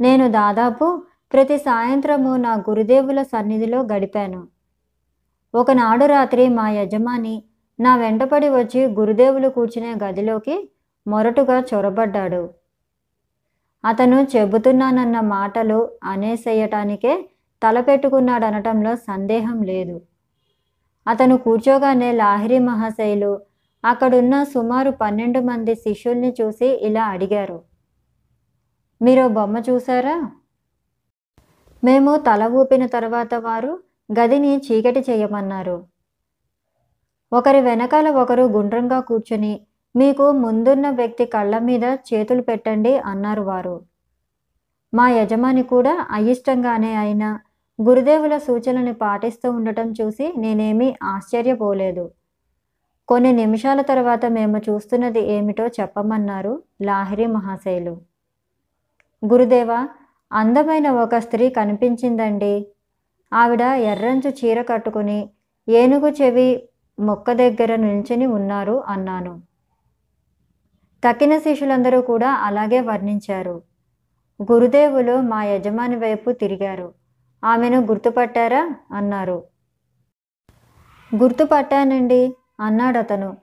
నేను 0.01 0.31
దాదాపు 0.31 1.03
ప్రతి 1.33 1.59
సాయంత్రము 1.59 2.37
నా 2.37 2.55
గురుదేవుల 2.55 3.23
సన్నిధిలో 3.23 3.83
గడిపాను. 3.83 4.49
ఒకనాడు 5.55 6.05
రాత్రి 6.05 6.49
మా 6.49 6.71
యజమాని 6.71 7.43
నా 7.81 7.97
వెంటపడి 7.97 8.49
వచ్చి 8.49 8.87
గురుదేవులు 8.87 9.49
కూర్చునే 9.49 9.95
గదిలోకి 10.05 10.71
మొరటుగా 11.07 11.65
చొరబడ్డాడు. 11.75 12.51
అతను 13.85 14.27
చెబుతున్నానన్న 14.37 15.21
మాటలు 15.21 15.91
అనేసేయటానికే 16.05 17.29
తలపెట్టుకున్నాడనటంలో 17.63 18.97
సందేహం 18.97 19.63
లేదు. 19.63 20.01
అతను 21.07 21.37
కూర్చోగానే 21.37 22.13
లాహిరి 22.13 22.59
మహాశైలు 22.59 23.48
అక్కడున్న 23.85 24.45
సుమారు 24.45 24.91
పన్నెండు 24.91 25.41
మంది 25.41 25.75
శిష్యుల్ని 25.75 26.35
చూసి 26.41 26.67
ఇలా 26.67 27.05
అడిగారు. 27.05 27.63
మీరు 29.03 29.29
బొమ్మ 29.29 29.59
చూసారా 29.59 30.31
మేము 31.85 32.17
తల 32.17 32.47
ఊపిన 32.47 32.87
తర్వాత 32.87 33.35
వారు 33.35 33.79
గదిని 34.19 34.57
చీకటి 34.57 35.01
చేయమన్నారు. 35.11 35.85
ఒకరి 37.33 37.61
వెనకాల 37.61 38.11
ఒకరు 38.11 38.43
గుండ్రంగా 38.43 39.01
కూర్చుని 39.01 39.61
మీకు 39.97 40.33
ముందున్న 40.33 40.91
వ్యక్తి 40.91 41.27
కళ్ళ 41.27 41.59
మీద 41.59 41.85
చేతులు 41.85 42.43
పెట్టండి 42.43 42.97
అన్నారు 42.97 43.43
వారు. 43.43 43.83
మా 44.95 45.09
యజమాని 45.09 45.63
కూడా 45.63 46.07
అయిష్టంగానే 46.11 46.97
అయినా 46.97 47.41
గురుదేవుల 47.81 48.39
సూచనని 48.39 48.93
పాటిస్తూ 48.93 49.51
ఉండటం 49.51 49.95
చూసి 50.01 50.33
నేనేమీ 50.37 50.95
ఆశ్చర్యపోలేదు. 51.03 52.18
కొన్ని 53.09 53.33
నిమిషాల 53.33 53.81
తర్వాత 53.81 54.27
మేము 54.27 54.59
చూస్తున్నది 54.59 55.21
ఏమిటో 55.21 55.67
చెప్పమన్నారు 55.67 56.63
లాహిరి 56.83 57.27
మహాశైలు. 57.27 58.01
గురుదేవ 59.25 59.89
అందమైన 60.33 60.91
ఒక 60.91 61.17
స్త్రీ 61.17 61.51
కనిపించిందండి. 61.51 62.67
ఆవిడ 63.33 63.61
ఎర్రంచు 63.61 64.31
చీర 64.31 64.63
కట్టుకుని 64.63 65.31
ఏనుగు 65.69 66.09
చెవి 66.09 66.69
మొక్క 66.99 67.33
దగ్గర 67.33 67.77
నిల్చుని 67.77 68.27
ఉన్నారు 68.27 68.85
అన్నాను. 68.87 69.43
తక్కిన 71.09 71.39
శిష్యులందరూ 71.39 72.01
కూడా 72.01 72.31
అలాగే 72.31 72.81
వర్ణించారు. 72.81 73.63
గురుదేవులు 74.53 75.21
మా 75.21 75.45
యజమాని 75.45 75.97
వైపు 75.97 76.33
తిరిగారు. 76.33 76.93
ఆమెను 77.45 77.81
గుర్తుపట్టారా? 77.81 78.75
అన్నారు. 78.93 79.45
గుర్తుపట్టానండి. 81.17 82.37
అన్నాడతను. 82.61 83.37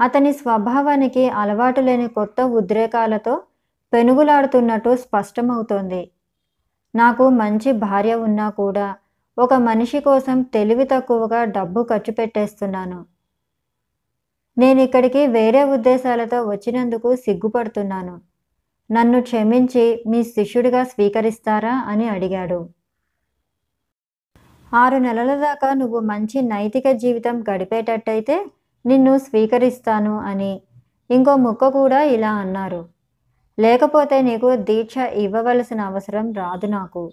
అతని 0.00 0.32
స్వభావానికి 0.32 1.28
అలవాటు 1.28 1.80
లేని 1.80 2.08
కొత్త 2.08 2.40
ఉద్రేకాలతో 2.40 3.42
పెనుగులాడుతున్నట్టు 3.92 4.96
స్పష్టమవుతోంది. 4.96 6.10
నాకు 6.94 7.28
మంచి 7.28 7.72
భార్య 7.72 8.14
ఉన్నా 8.14 8.50
కూడా 8.50 8.96
ఒక 9.38 9.54
మనిషి 9.54 10.00
కోసం 10.00 10.42
తెలివి 10.42 10.84
తక్కువగా 10.84 11.44
డబ్బు 11.44 11.82
ఖర్చు 11.82 12.12
పెట్టేస్తున్నాను. 12.12 13.06
నేను 14.58 14.80
ఇక్కడికి 14.80 15.26
వేరే 15.26 15.64
ఉద్దేశాలతో 15.64 16.42
వచ్చినందుకు 16.42 17.16
సిగ్గుపడుతున్నాను. 17.16 18.20
నన్ను 18.90 19.22
క్షమించి 19.22 20.04
మీ 20.08 20.22
శిష్యుడిగా 20.22 20.84
స్వీకరిస్తారా 20.84 21.74
అని 21.86 22.08
అడిగాడు. 22.08 22.60
ఆరు 24.74 24.96
నెలల 24.96 25.34
దాకా 25.34 25.74
నువ్వు 25.74 26.00
మంచి 26.00 26.42
నైతిక 26.42 26.90
జీవితం 26.90 27.44
గడిపేటట్టయితే 27.50 28.46
నిన్ను 28.86 29.18
స్వీకరిస్తాను 29.18 30.18
అని 30.18 30.60
ఇంకో 31.10 31.36
ముక్క 31.36 31.68
కూడా 31.68 32.02
ఇలా 32.02 32.32
అన్నారు. 32.32 32.88
లేకపోతే 33.58 34.20
నీకు 34.20 34.56
దీక్ష 34.56 34.96
ఇవ్వవలసిన 34.96 35.80
అవసరం 35.80 36.32
రాదు 36.32 36.66
నాకు. 36.66 37.12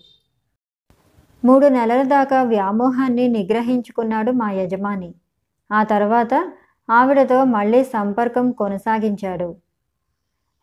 మూడు 1.46 1.68
నెలల 1.68 2.04
దాకా 2.04 2.44
వ్యామోహాన్ని 2.44 3.28
నిగ్రహించుకున్నాడు 3.28 4.32
మా 4.32 4.52
యజమాని. 4.52 5.14
ఆ 5.72 5.84
తర్వాత 5.84 6.54
ఆవిడతో 6.90 7.44
మళ్ళీ 7.44 7.84
సంపర్కం 7.84 8.52
కొనసాగించాడు. 8.52 9.56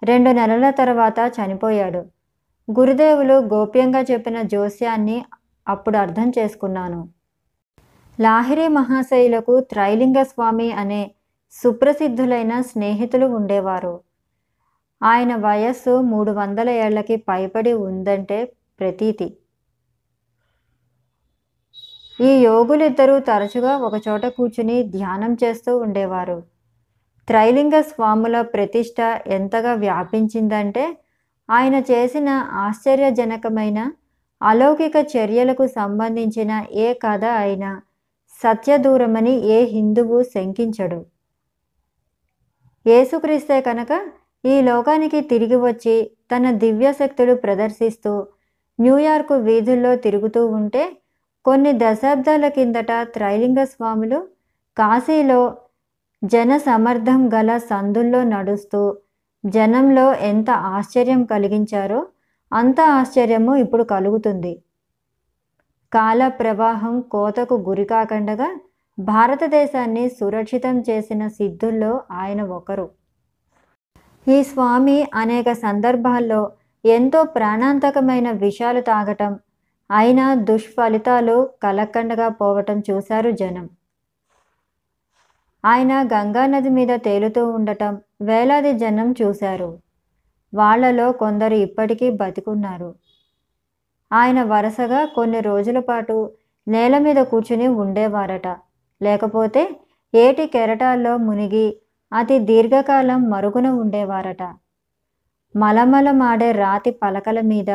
రెండు 0.02 0.30
నెలల 0.30 0.70
తర్వాత 0.70 1.32
చనిపోయాడు. 1.38 2.04
గురుదేవులు 2.68 3.34
గోప్యంగా 3.34 4.00
చెప్పిన 4.00 4.42
జోస్యాన్ని 4.42 5.24
అప్పుడు 5.68 5.96
అర్థం 5.96 6.32
చేసుకున్నాను. 6.38 7.08
లాహిరి 8.20 8.68
మహాశైలకు 8.68 9.60
త్రైలింగ 9.60 10.22
స్వామి 10.22 10.72
అనే 10.72 11.10
సుప్రసిద్ధులైన 11.52 12.60
స్నేహితులు 12.60 13.26
ఉండేవారు. 13.26 14.00
ఆయన 15.02 15.36
వయస్సు 15.36 16.00
మూడు 16.00 16.30
వందల 16.30 16.70
ఏళ్ళకి 16.70 17.16
పైబడి 17.16 17.72
ఉందంటే 17.72 18.52
ప్రతీతి. 18.80 19.36
ఈ 22.20 22.30
యోగులిద్దరూ 22.42 23.18
తరచుగా 23.18 23.76
ఒకచోట 23.76 24.26
కూర్చుని 24.26 24.82
ధ్యానం 24.82 25.36
చేస్తూ 25.44 25.78
ఉండేవారు. 25.78 26.42
త్రైలింగ 27.28 27.80
స్వాముల 27.80 28.40
ప్రతిష్ట 28.40 29.00
ఎంతగా 29.26 29.74
వ్యాపించిందంటే 29.74 30.98
ఆయన 31.48 31.74
చేసిన 31.74 32.28
ఆశ్చర్యజనకమైన 32.52 33.92
అలౌకిక 34.40 34.96
చర్యలకు 35.12 35.64
సంబంధించిన 35.76 36.52
ఏ 36.84 36.88
కథ 37.02 37.24
అయినా 37.40 37.70
సత్యదూరమని 38.42 39.34
ఏ 39.54 39.58
హిందువు 39.64 40.18
శంకించడు. 40.34 41.00
యేసుక్రీస్తే 42.86 43.56
కనుక 43.60 43.92
ఈ 44.44 44.54
లోకానికి 44.60 45.18
తిరిగి 45.30 45.58
వచ్చి 45.58 45.96
తన 46.30 46.50
దివ్యశక్తులు 46.56 47.34
ప్రదర్శిస్తూ 47.34 48.12
న్యూయార్క్ 48.78 49.34
వీధుల్లో 49.48 49.92
తిరుగుతూ 49.96 50.42
ఉంటే 50.58 50.84
కొన్ని 51.44 51.72
దశాబ్దాల 51.78 52.46
కిందట 52.48 52.92
త్రైలింగ 53.14 53.60
స్వాములు 53.64 54.18
కాశీలో 54.76 55.40
జన 56.22 56.56
సమర్థం 56.64 57.20
గల 57.34 57.50
సందుల్లో 57.70 58.20
నడుస్తూ 58.24 58.80
జనంలో 59.44 60.06
ఎంత 60.22 60.50
ఆశ్చర్యం 60.70 61.20
కలిగించారో 61.24 62.00
అంత 62.52 62.80
ఆశ్చర్యము 62.80 63.54
ఇప్పుడు 63.54 63.84
కలుగుతుంది. 63.84 64.62
కాల 65.92 66.28
ప్రవాహం 66.28 67.00
కోతకు 67.00 67.54
గురికాకండగా 67.54 68.60
భారతదేశాన్ని 68.98 70.08
సురక్షితం 70.08 70.80
చేసిన 70.80 71.28
సిద్ధుల్లో 71.28 72.00
ఆయన 72.10 72.42
ఒకరు. 72.42 72.90
ఈ 74.28 74.42
స్వామి 74.42 75.06
అనేక 75.14 75.52
సందర్భాల్లో 75.52 76.52
ఎంతో 76.84 77.24
ప్రాణాంతకమైన 77.24 78.30
విషాలు 78.30 78.80
తాగటం 78.80 79.38
అయినా 79.90 80.34
దుష్ఫలితాలు 80.34 81.50
కలక్కండగా 81.62 82.28
పోవటం 82.28 82.82
చూశారు 82.90 83.30
జనం. 83.30 83.70
ఆయన 85.64 86.08
గంగానది 86.12 86.68
మీద 86.68 86.88
తేలుతూ 86.88 87.48
ఉండటం 87.48 88.00
వేలాది 88.22 88.72
జనం 88.72 89.14
చూశారు. 89.22 89.89
వాళ్ళలో 90.54 91.12
కొందరు 91.12 91.54
ఇప్పటికీ 91.54 92.10
బతికున్నారు. 92.10 92.94
ఆయన 94.12 94.42
వరుసగా 94.42 95.04
కొన్ని 95.04 95.40
రోజుల 95.40 95.78
పాటు 95.78 96.30
నేల 96.68 96.98
మీద 96.98 97.16
కూర్చుని 97.16 97.68
ఉండేవారట. 97.68 98.48
లేకపోతే 99.02 99.78
ఏటి 100.14 100.46
కెరటాల్లో 100.46 101.16
మునిగి 101.16 101.76
అతి 102.12 102.38
దీర్ఘకాలం 102.38 103.30
మరుగున 103.30 103.68
ఉండేవారట. 103.68 104.42
మలమలమాడే 105.56 106.52
రాతి 106.52 106.90
పలకల 106.90 107.40
మీద 107.40 107.70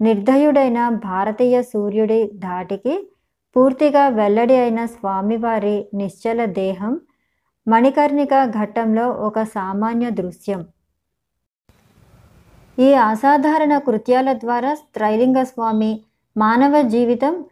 నిర్దయుడైన 0.00 0.88
భారతీయ 0.88 1.62
సూర్యుడి 1.62 2.30
ధాటికి 2.34 3.08
పూర్తిగా 3.56 4.08
వెల్లడి 4.08 4.56
అయిన 4.56 4.84
స్వామివారి 4.86 5.86
నిశ్చల 5.94 6.44
దేహం 6.44 7.00
మణికర్ణిక 7.68 8.44
ఘట్టంలో 8.44 9.10
ఒక 9.10 9.42
సామాన్య 9.42 10.10
దృశ్యం. 10.10 10.60
ఈ 12.78 12.92
అసాధారణ 12.94 13.78
కృత్యాల 13.78 14.32
ద్వారా 14.32 14.74
త్రైలింగ 14.94 15.42
స్వామి 15.42 16.04
మానవ 16.36 16.82
జీవితం 16.82 17.44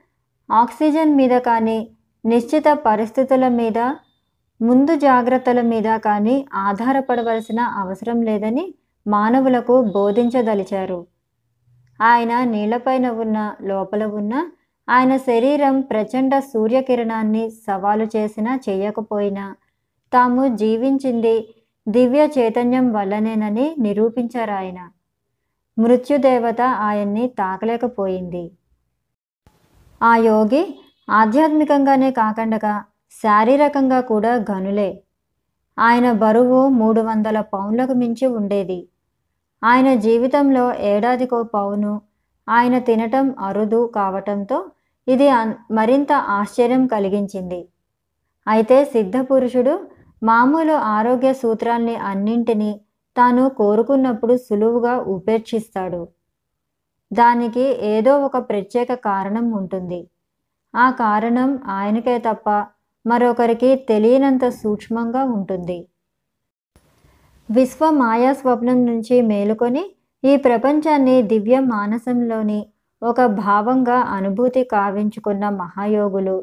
ఆక్సిజన్ 0.51 1.17
మీద 1.17 1.39
కానీ 1.39 1.91
నిశ్చిత 2.25 2.65
పరిస్థితుల 2.87 3.49
మీద 3.49 3.79
ముందు 4.61 4.95
జాగ్రత్తల 4.95 5.61
మీద 5.61 5.99
కానీ 5.99 6.47
ఆధారపడవలసిన 6.55 7.61
అవసరం 7.61 8.23
లేదని 8.23 8.75
మానవులకు 9.07 9.81
బోధించదలిచారు. 9.95 11.07
ఆయన 12.01 12.45
నీళ్ళపైన 12.45 13.11
ఉన్న 13.11 13.57
లోపల 13.61 14.05
ఉన్న 14.05 14.51
ఆయన 14.89 15.17
శరీరం 15.17 15.81
ప్రచండ 15.81 16.39
సూర్యకిరణాన్ని 16.39 17.51
సవాలు 17.51 18.05
చేసినా 18.17 18.61
చేయకపోయినా 18.69 19.55
తాము 20.13 20.57
జీవించింది 20.57 21.49
దివ్య 21.89 22.29
చైతన్యం 22.39 22.93
వల్లనేనని 22.93 23.77
నిరూపించారు 23.79 24.53
ఆయన 24.53 24.91
మృత్యుదేవత 25.81 26.61
ఆయన్ని 26.61 27.25
తాకలేకపోయింది. 27.39 28.45
ఆ 30.03 30.17
యోగి 30.17 30.63
ఆధ్యాత్మికంగానే 31.11 32.11
కాకుండా 32.11 32.85
శారీరకంగా 33.23 34.01
కూడా 34.01 34.33
గనులే 34.51 34.91
ఆయన 35.79 36.13
బరువు 36.13 36.69
మూడు 36.69 37.01
వందల 37.01 37.41
పౌన్లకు 37.41 37.93
మించి 37.93 38.27
ఉండేది. 38.27 38.81
ఆయన 39.65 39.95
జీవితంలో 39.95 40.75
ఏడాదికో 40.93 41.43
పౌను. 41.55 41.93
ఆయన 42.49 42.79
తినటం 42.79 43.27
అరుదు 43.39 43.81
కావటంతో 43.97 44.59
ఇది 45.09 45.27
మరింత 45.71 46.13
ఆశ్చర్యం 46.13 46.87
కలిగించింది. 46.87 47.61
అయితే 48.49 48.85
సిద్ధపురుషుడు 48.85 49.75
మామూలు 50.23 50.73
ఆరోగ్య 50.73 51.33
సూత్రాల్ని 51.33 51.97
అన్నింటినీ 52.11 52.71
తాను 53.21 53.45
కోరుకున్నప్పుడు 53.61 54.35
సులువుగా 54.47 54.95
ఉపేక్షిస్తాడు. 55.15 56.03
దానికి 57.11 57.65
ఏదో 57.95 58.13
ఒక 58.27 58.37
ప్రత్యేక 58.51 58.91
కారణం 59.09 59.47
ఉంటుంది. 59.61 60.01
ఆ 60.75 60.89
కారణం 61.05 61.51
ఆయనకే 61.79 62.17
తప్ప 62.27 62.49
మరొకరికి 63.05 63.71
తెలియనంత 63.91 64.45
సూక్ష్మంగా 64.63 65.23
ఉంటుంది. 65.37 65.79
విశ్వ 67.49 67.91
మాయా 68.01 68.33
స్వప్నం 68.41 68.79
నుంచి 68.87 69.17
మేలుకొని 69.31 69.83
ఈ 70.25 70.33
ప్రపంచాన్ని 70.47 71.17
దివ్య 71.31 71.57
మానసంలోని 71.73 72.61
ఒక 73.03 73.21
భావంగా 73.43 73.99
అనుభూతి 74.17 74.63
కావించుకున్న 74.75 75.45
మహాయోగులు 75.61 76.37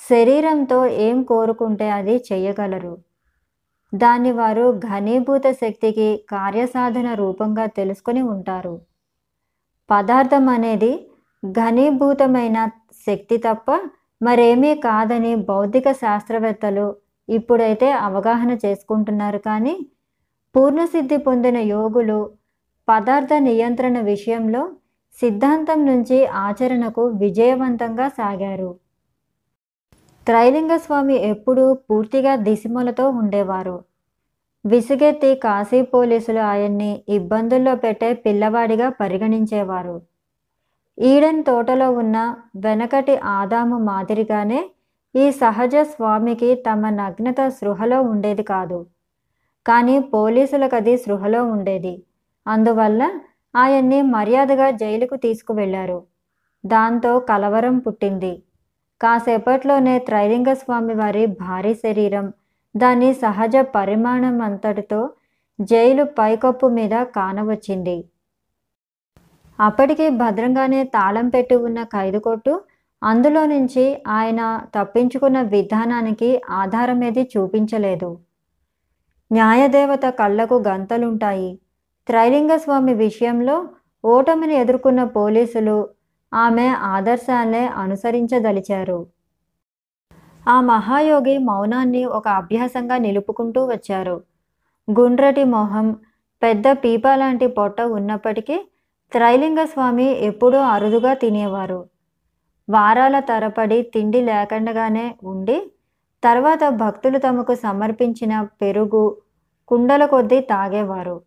శరీరంతో 0.00 0.78
ఏం 1.06 1.18
కోరుకుంటే 1.22 1.88
అది 1.98 2.16
చేయగలరు. 2.28 2.94
దాన్ని 3.92 4.32
వారు 4.32 4.64
ఘనీభూత 4.88 5.46
శక్తికి 5.62 6.08
కార్యసాధన 6.30 7.08
రూపంగా 7.14 7.66
తెలుసుకొని 7.78 8.22
ఉంటారు. 8.34 8.74
పదార్థం 9.90 10.46
అనేది 10.48 10.92
ఘనీభూతమైన 11.42 12.58
శక్తి 13.06 13.36
తప్ప 13.38 13.70
మరేమీ 14.20 14.74
కాదని 14.80 15.32
భౌతిక 15.48 15.92
శాస్త్రవేత్తలు 15.92 16.86
ఇప్పుడైతే 17.28 17.88
అవగాహన 18.06 18.52
చేసుకుంటున్నారు 18.64 19.38
కానీ 19.38 19.74
పూర్ణసిద్ధి 20.54 21.16
పొందిన 21.16 21.58
యోగులు 21.74 22.20
పదార్థ 22.88 23.32
నియంత్రణ 23.40 23.98
విషయంలో 24.02 24.62
సిద్ధాంతం 25.18 25.86
నుంచి 25.86 26.18
ఆచరణకు 26.26 27.02
విజయవంతంగా 27.22 28.06
సాగారు. 28.08 28.70
త్రైలింగ 30.26 30.76
స్వామి 30.76 31.14
ఎప్పుడూ 31.14 31.74
పూర్తిగా 31.74 32.36
దిశమలతో 32.36 33.08
ఉండేవారు. 33.10 33.84
విసుగెత్తి 34.64 35.34
కాశీ 35.34 35.82
పోలీసులు 35.82 36.38
ఆయన్ని 36.38 37.02
ఇబ్బందుల్లో 37.08 37.74
పెట్టే 37.74 38.12
పిల్లవాడిగా 38.12 38.88
పరిగణించేవారు. 38.88 40.02
ఈడెన్ 40.98 41.44
తోటలో 41.44 41.90
ఉన్న 41.90 42.36
వెనకటి 42.56 43.16
ఆదాము 43.16 43.78
మాదిరిగానే 43.78 44.70
ఈ 45.14 45.30
సహజ 45.32 45.76
స్వామికి 45.76 46.54
తమ 46.54 46.88
నగ్నత 46.90 47.48
సృహలో 47.48 48.02
ఉండేది 48.02 48.42
కాదు. 48.42 48.86
కానీ 49.66 49.98
పోలీసులకు 49.98 50.76
అది 50.76 50.96
సృహలో 50.96 51.44
ఉండేది. 51.44 52.02
అందువల్ల 52.46 53.02
ఆయన్ని 53.54 54.02
మర్యాదగా 54.02 54.70
జైలుకు 54.70 55.16
తీసుకువెళ్ళారు. 55.16 56.02
దాంతో 56.66 57.18
కలవరం 57.18 57.78
పుట్టింది. 57.78 58.42
కాసేపట్లోనే 59.02 59.98
త్రైలింగ 59.98 60.52
స్వామి 60.52 60.94
వారి 60.94 61.26
భారీ 61.26 61.74
శరీరం 61.74 62.26
దాని 62.76 63.14
సహజ 63.14 63.56
పరిమాణం 63.76 64.36
అంతటితో 64.40 65.00
జైలు 65.60 66.04
పైకప్పు 66.18 66.66
మీద 66.66 66.94
కానవచ్చింది. 67.16 67.96
అప్పటికి 69.58 70.08
భద్రంగానే 70.08 70.84
తాళం 70.84 71.28
పెట్టి 71.28 71.56
ఉన్న 71.56 71.82
ఖైదు 71.84 72.18
కొట్టు 72.18 72.60
అందులో 73.02 73.46
నుంచి 73.46 73.84
ఆయన 74.08 74.40
తప్పించుకున్న 74.74 75.38
విధానానికి 75.54 76.30
ఆధారమేది 76.50 77.22
చూపించలేదు. 77.32 78.10
న్యాయదేవత 79.30 80.04
కళ్ళకు 80.20 80.54
గంతలుంటాయి. 80.68 81.50
త్రైలింగస్వామి 82.08 82.94
విషయంలో 82.94 83.56
ఓటమిని 84.04 84.54
ఎదుర్కొన్న 84.54 85.04
పోలీసులు 85.04 85.76
ఆమె 86.34 86.68
ఆదర్శాలనే 86.68 87.66
అనుసరించదలిచారు. 87.66 89.06
ఆ 90.48 90.60
మహాయోగి 90.60 91.38
మౌనాన్ని 91.38 92.04
ఒక 92.04 92.28
అభ్యాసంగా 92.28 92.98
నిలుపుకుంటూ 92.98 93.64
వచ్చారు. 93.66 94.22
గుండ్రటి 94.90 95.44
మొహం 95.44 95.96
పెద్ద 96.42 96.64
పీప 96.72 97.02
లాంటి 97.14 97.46
పొట్ట 97.46 97.80
ఉన్నప్పటికీ 97.80 98.60
త్రైలింగ 99.12 99.64
స్వామి 99.64 100.04
ఎప్పుడూ 100.04 100.58
అరుదుగా 100.58 101.14
తినేవారు. 101.14 101.86
వారాల 102.68 103.20
తరపడి 103.20 103.82
తిండి 103.82 104.20
లేకుండగానే 104.20 105.16
ఉండి 105.22 105.72
తర్వాత 106.24 106.68
భక్తులు 106.68 107.18
తమకు 107.18 107.54
సమర్పించిన 107.54 108.42
పెరుగు 108.42 109.16
కుండల 109.68 110.04
కొద్దీ 110.06 110.40
తాగేవారు. 110.40 111.20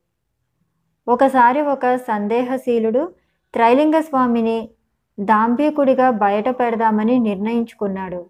ఒకసారి 1.07 1.61
ఒక 1.61 1.95
సందేహశీలుడు 1.95 3.13
త్రైలింగ 3.53 3.99
స్వామిని 3.99 4.69
దాంభికుడిగా 5.17 6.09
బయట 6.09 6.49
పెడదామని 6.49 7.19
నిర్ణయించుకున్నాడు. 7.19 8.25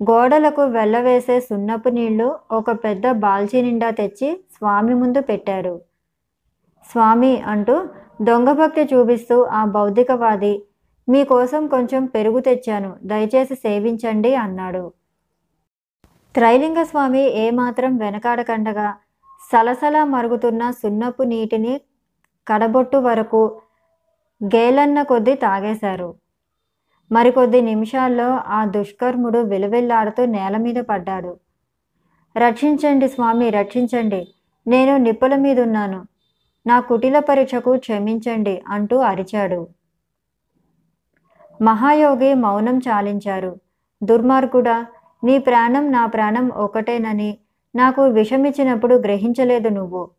గోడలకు 0.00 0.62
వెళ్ళవేసే 0.62 1.40
సున్నపు 1.40 1.88
నీళ్ళు 1.88 2.38
ఒక 2.52 2.70
పెద్ద 2.70 3.12
బాల్చి 3.12 3.62
నిండా 3.62 3.90
తెచ్చి 3.90 4.44
స్వామి 4.56 4.94
ముందు 4.94 5.20
పెట్టారు. 5.20 5.80
స్వామి 6.90 7.42
అంటూ 7.42 7.76
దొంగభక్తి 8.22 8.82
చూపిస్తూ 8.94 9.42
ఆ 9.42 9.64
బౌద్ధికవాది 9.64 10.62
మీకోసం 11.08 11.66
కొంచెం 11.66 12.06
పెరుగు 12.06 12.40
తెచ్చాను 12.40 12.96
దయచేసి 13.02 13.54
సేవించండి 13.54 14.34
అన్నాడు. 14.34 14.92
త్రైలింగ 16.34 16.82
స్వామి 16.82 17.20
ఏమాత్రం 17.20 17.96
వెనకాడకండగా 17.96 18.94
సలసలా 19.52 20.04
మరుగుతున్న 20.04 20.70
సున్నపు 20.70 21.22
నీటిని 21.22 21.80
కడబొట్టు 22.46 22.96
వరకు 22.96 23.42
గేలన్న 24.44 25.02
కొద్దీ 25.02 25.34
తాగేశారు. 25.34 26.14
మరికొద్ది 27.12 27.60
నిమిషాల్లో 27.60 28.30
ఆ 28.36 28.64
దుష్కర్ముడు 28.64 29.38
విలువెల్లాడుతూ 29.38 30.24
నేల 30.24 30.56
మీద 30.56 30.74
పడ్డాడు. 30.74 31.36
రక్షించండి 32.36 33.08
స్వామి 33.08 33.50
రక్షించండి. 33.50 34.28
నేను 34.66 34.96
నిప్పుల 34.96 35.36
మీదున్నాను. 35.36 36.06
నా 36.66 36.80
కుటిల 36.80 37.18
పరీక్షకు 37.18 37.76
క్షమించండి 37.76 38.62
అంటూ 38.68 38.96
అరిచాడు. 38.96 39.68
మహాయోగి 41.62 42.34
మౌనం 42.34 42.78
చాలించారు. 42.78 43.56
దుర్మార్గుడా 44.04 44.86
నీ 45.24 45.38
ప్రాణం 45.38 45.92
నా 45.92 46.06
ప్రాణం 46.06 46.48
ఒకటేనని 46.48 47.38
నాకు 47.76 48.02
విషమిచ్చినప్పుడు 48.02 48.94
గ్రహించలేదు 48.94 49.68
నువ్వు. 49.68 50.10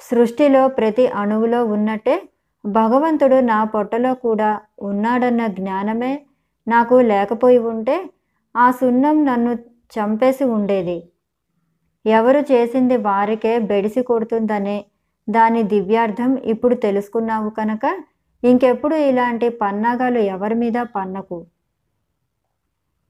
సృష్టిలో 0.00 0.68
ప్రతి 0.68 1.06
అణువులో 1.06 1.64
ఉన్నట్టే 1.64 2.28
భగవంతుడు 2.66 3.40
నా 3.40 3.64
పొట్టలో 3.64 4.14
కూడా 4.14 4.60
ఉన్నాడన్న 4.82 5.46
జ్ఞానమే 5.46 6.22
నాకు 6.68 6.94
లేకపోయి 6.94 7.58
ఉంటే 7.58 8.10
ఆ 8.56 8.70
సున్నం 8.70 9.24
నన్ను 9.24 9.52
చంపేసి 9.98 10.44
ఉండేది. 10.44 11.10
ఎవరు 12.06 12.38
చేసింది 12.38 12.96
వారికే 12.96 13.58
బెడిసి 13.58 14.02
కొడుతుందనే 14.02 14.84
దాని 15.28 15.62
దివ్యార్థం 15.62 16.36
ఇప్పుడు 16.44 16.74
తెలుసుకున్నావు 16.74 17.50
కనుక 17.50 17.84
ఇంకెప్పుడు 18.42 18.94
ఇలాంటి 18.94 19.48
పన్నాగాలు 19.48 20.18
ఎవరి 20.18 20.54
మీద 20.54 20.78
పన్నకు? 20.96 21.46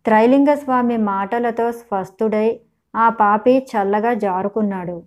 త్రైలింగ 0.05 0.55
స్వామి 0.55 0.97
మాటలతో 0.97 1.73
స్వస్థుడై 1.73 2.61
ఆ 2.95 3.09
పాపి 3.09 3.67
చల్లగా 3.73 4.15
జారుకున్నాడు. 4.15 5.03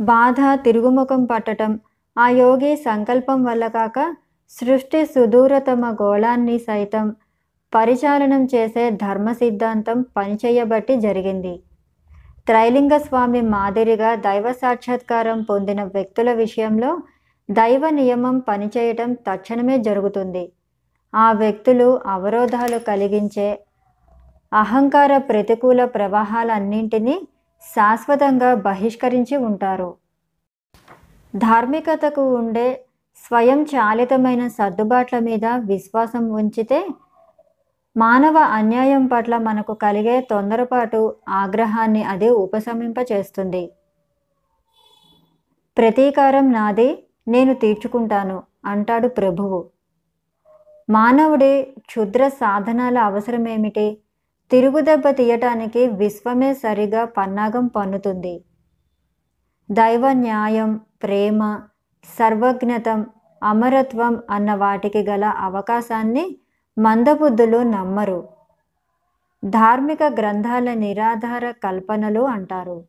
బాధ 0.00 0.40
తిరుగుముఖం 0.64 1.24
పట్టటం 1.24 1.80
ఆ 2.18 2.26
యోగి 2.28 2.72
సంకల్పం 2.76 3.38
వల్ల 3.44 3.64
కాక 3.68 3.98
సృష్టి 4.52 5.00
సుదూరతమ 5.04 5.90
గోళాన్ని 6.00 6.58
సైతం 6.58 7.06
పరిచాలనం 7.72 8.42
చేసే 8.44 8.84
ధర్మ 9.02 9.32
సిద్ధాంతం 9.32 9.98
పనిచేయబట్టి 10.16 10.94
జరిగింది. 11.00 11.54
త్రైలింగ 12.46 12.94
స్వామి 12.96 13.40
మాదిరిగా 13.54 14.10
దైవ 14.26 14.46
సాక్షాత్కారం 14.52 15.38
పొందిన 15.42 15.80
వ్యక్తుల 15.94 16.32
విషయంలో 16.32 16.90
దైవ 17.48 17.82
నియమం 17.90 18.36
పనిచేయటం 18.38 19.10
తక్షణమే 19.28 19.76
జరుగుతుంది. 19.78 20.44
ఆ 21.14 21.32
వ్యక్తులు 21.32 21.88
అవరోధాలు 22.06 22.78
కలిగించే 22.90 23.48
అహంకార 24.52 25.12
ప్రతికూల 25.30 25.80
ప్రవాహాలన్నింటినీ 25.96 27.16
శాశ్వతంగా 27.64 28.50
బహిష్కరించి 28.66 29.36
ఉంటారు. 29.48 29.90
ధార్మికతకు 31.34 32.34
ఉండే 32.34 32.84
స్వయం 33.24 33.62
చాలితమైన 33.62 34.48
సర్దుబాట్ల 34.48 35.18
మీద 35.18 35.46
విశ్వాసం 35.46 36.28
ఉంచితే 36.28 36.86
మానవ 37.96 38.38
అన్యాయం 38.38 39.06
పట్ల 39.06 39.36
మనకు 39.38 39.74
కలిగే 39.74 40.20
తొందరపాటు 40.20 41.16
ఆగ్రహాన్ని 41.28 42.02
అది 42.02 42.30
ఉపశమింపచేస్తుంది. 42.30 43.70
ప్రతీకారం 45.76 46.52
నాది 46.52 47.04
నేను 47.28 47.54
తీర్చుకుంటాను 47.54 48.42
అంటాడు 48.64 49.08
ప్రభువు. 49.08 49.70
మానవుడి 50.90 51.62
క్షుద్ర 51.62 52.28
సాధనాల 52.28 52.98
అవసరమేమిటి? 52.98 53.98
తిరుగుదెబ్బ 54.50 55.10
తీయటానికి 55.10 55.86
విశ్వమే 55.86 56.54
సరిగా 56.54 57.04
పన్నాగం 57.04 57.66
పన్నుతుంది. 57.66 58.44
దైవ 59.70 60.12
న్యాయం 60.12 60.80
ప్రేమ 61.02 61.60
సర్వజ్ఞతం 62.18 63.06
అమరత్వం 63.42 64.22
అన్న 64.30 64.54
వాటికి 64.54 65.02
గల 65.02 65.24
అవకాశాన్ని 65.24 66.36
మందబుద్ధులు 66.78 67.58
నమ్మరు. 67.58 68.28
ధార్మిక 69.44 70.02
గ్రంథాల 70.02 70.74
నిరాధార 70.74 71.50
కల్పనలు 71.50 72.20
అంటారు. 72.20 72.84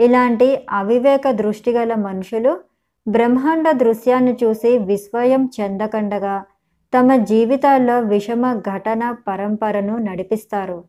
ఇలాంటి 0.00 0.66
అవివేక 0.70 1.30
దృష్టి 1.30 1.72
గల 1.72 1.94
మనుషులు 1.94 2.60
బ్రహ్మాండ 3.08 3.70
దృశ్యాన్ని 3.70 4.38
చూసి 4.44 4.78
విస్వయం 4.78 5.50
చెందకండగా 5.60 6.44
తమ 6.98 7.16
జీవితాల్లో 7.16 8.00
విషమ 8.00 8.54
ఘటన 8.54 9.16
పరంపరను 9.28 9.98
నడిపిస్తారు. 9.98 10.84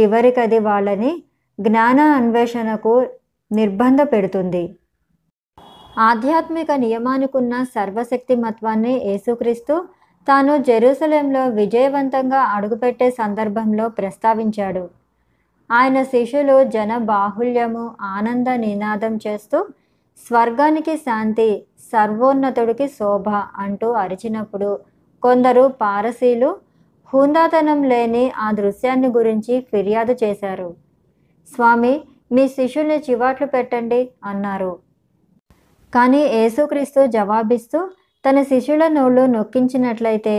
చివరికది 0.00 0.58
వాళ్ళని 0.58 1.22
జ్ఞాన 1.60 2.00
అన్వేషణకు 2.00 3.06
నిర్బంధ 3.50 4.00
పెడుతుంది. 4.12 4.62
ఆధ్యాత్మిక 5.98 6.70
నియమానికున్న 6.84 7.54
సర్వశక్తిమత్వాన్ని 7.76 8.94
యేసుక్రీస్తు 9.08 9.74
తాను 10.26 10.54
జెరూసలేంలో 10.68 11.42
విజయవంతంగా 11.58 12.40
అడుగుపెట్టే 12.54 13.08
సందర్భంలో 13.10 13.86
ప్రస్తావించాడు. 13.88 14.84
ఆయన 15.70 15.98
శిష్యులు 16.02 16.56
జన 16.74 16.92
బాహుల్యము 17.12 17.84
ఆనంద 18.16 18.48
నినాదం 18.64 19.14
చేస్తూ 19.26 19.58
స్వర్గానికి 20.26 20.94
శాంతి 20.96 21.48
సర్వోన్నతుడికి 21.92 22.86
శోభ 22.88 23.28
అంటూ 23.64 23.88
అరిచినప్పుడు 23.92 24.70
కొందరు 25.22 25.64
పారసీలు 25.82 26.50
హుందాతనం 27.12 27.80
లేని 27.82 28.24
ఆ 28.36 28.48
దృశ్యాన్ని 28.50 29.08
గురించి 29.08 29.54
ఫిర్యాదు 29.70 30.14
చేశారు. 30.22 30.68
స్వామి 31.48 31.94
మీ 32.30 32.44
శిష్యుల్ని 32.48 32.98
చివాట్లు 33.06 33.46
పెట్టండి 33.46 34.00
అన్నారు. 34.30 34.72
కానీ 35.92 36.22
యేసుక్రీస్తు 36.36 37.00
జవాబిస్తూ 37.16 37.78
తన 38.24 38.42
శిష్యుల 38.42 38.84
నోళ్ళు 38.88 39.22
నొక్కించినట్లయితే 39.26 40.36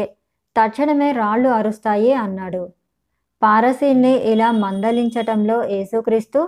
తక్షణమే 0.56 1.10
రాళ్ళు 1.12 1.49
అరుస్తాయి 1.49 2.13
అన్నాడు. 2.23 2.63
పారసీల్ని 3.41 4.13
ఇలా 4.32 4.49
మందలించటంలో 4.63 5.58
యేసుక్రీస్తు 5.75 6.41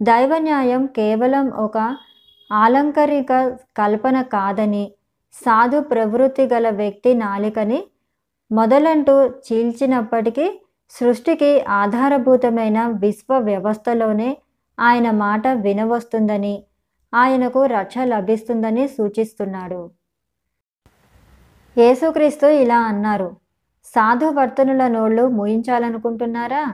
దైవ 0.00 0.32
న్యాయం 0.38 0.82
కేవలం 0.98 1.46
ఒక 1.58 1.78
ఆలంకరిక 2.50 3.32
కల్పన 3.76 4.16
కాదని 4.34 4.84
సాధు 5.34 5.78
ప్రవృత్తి 5.80 6.44
గల 6.46 6.66
వ్యక్తి 6.70 7.10
నాలికని 7.14 7.80
మొదలంటూ 8.50 9.14
చీల్చినప్పటికీ 9.46 10.46
సృష్టికి 10.92 11.50
ఆధారభూతమైన 11.78 12.78
విశ్వ 13.02 13.38
వ్యవస్థలోనే 13.38 14.28
ఆయన 14.78 15.10
మాట 15.10 15.46
వినవస్తుందని 15.48 16.54
ఆయనకు 17.12 17.64
రక్ష 17.66 17.98
లభిస్తుందని 17.98 18.88
సూచిస్తున్నాడు. 18.88 19.90
యేసుక్రీస్తు 21.76 22.46
ఇలా 22.46 22.78
అన్నారు 22.78 23.36
సాధు 23.84 24.26
వర్తనుల 24.26 24.86
నోళ్ళు 24.86 25.28
ముయించాలనుకుంటున్నారా? 25.28 26.64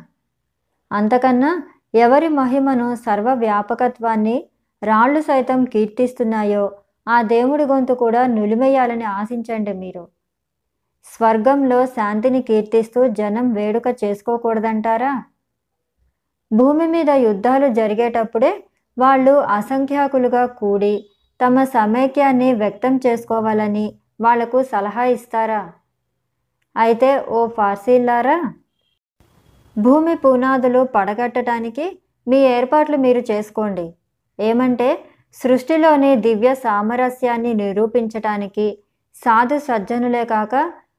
అంతకన్నా 0.90 1.50
ఎవరి 1.94 2.28
మహిమను 2.28 2.94
సర్వవ్యాపకత్వాన్ని 2.94 4.36
రాళ్ళు 4.82 5.20
సైతం 5.20 5.64
కీర్తిస్తున్నాయో 5.64 6.64
ఆ 7.06 7.22
దేవుడి 7.22 7.64
గొంతు 7.64 7.92
కూడా 7.92 8.26
నులిమేయాలని 8.26 9.04
ఆశించండి 9.04 9.72
మీరు. 9.72 10.04
స్వర్గంలో 11.06 11.86
శాంతిని 11.86 12.42
కీర్తిస్తూ 12.42 13.06
జనం 13.08 13.52
వేడుక 13.52 13.88
చేసుకోకూడదంటారా? 14.04 15.12
భూమి 16.52 16.86
మీద 16.94 17.10
యుద్ధాలు 17.26 17.68
జరిగేటప్పుడే 17.78 18.52
వాళ్ళు 18.96 19.34
అసంఖ్యాకులుగా 19.58 20.42
కూడి 20.60 20.94
తమ 21.40 21.62
సమైక్యాన్ని 21.76 22.48
వ్యక్తం 22.62 22.94
చేసుకోవాలని 23.04 23.86
వాళ్ళకు 24.24 24.58
సలహా 24.72 25.04
ఇస్తారా? 25.14 25.62
అయితే 26.76 27.10
ఓ 27.36 27.40
ఫార్సీల్లారా? 27.56 28.36
భూమి 29.76 30.14
పునాదులు 30.24 30.82
పడగట్టడానికి 30.94 31.86
మీ 32.26 32.38
ఏర్పాట్లు 32.56 32.96
మీరు 33.06 33.22
చేసుకోండి. 33.30 33.86
ఏమంటే 34.38 34.90
సృష్టిలోని 35.36 36.12
దివ్య 36.26 36.50
సామరస్యాన్ని 36.64 37.52
నిరూపించటానికి 37.62 38.66
సాధు 39.16 39.58
సజ్జనులే 39.66 40.24
కాక 40.32 40.54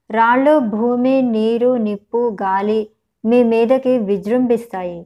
రాళ్ళు 0.10 0.56
భూమి 0.76 1.16
నీరు 1.36 1.72
నిప్పు 1.88 2.22
గాలి 2.42 2.82
మీ 3.24 3.39
మీదకి 3.52 3.94
విజృంభిస్తాయి. 4.10 5.00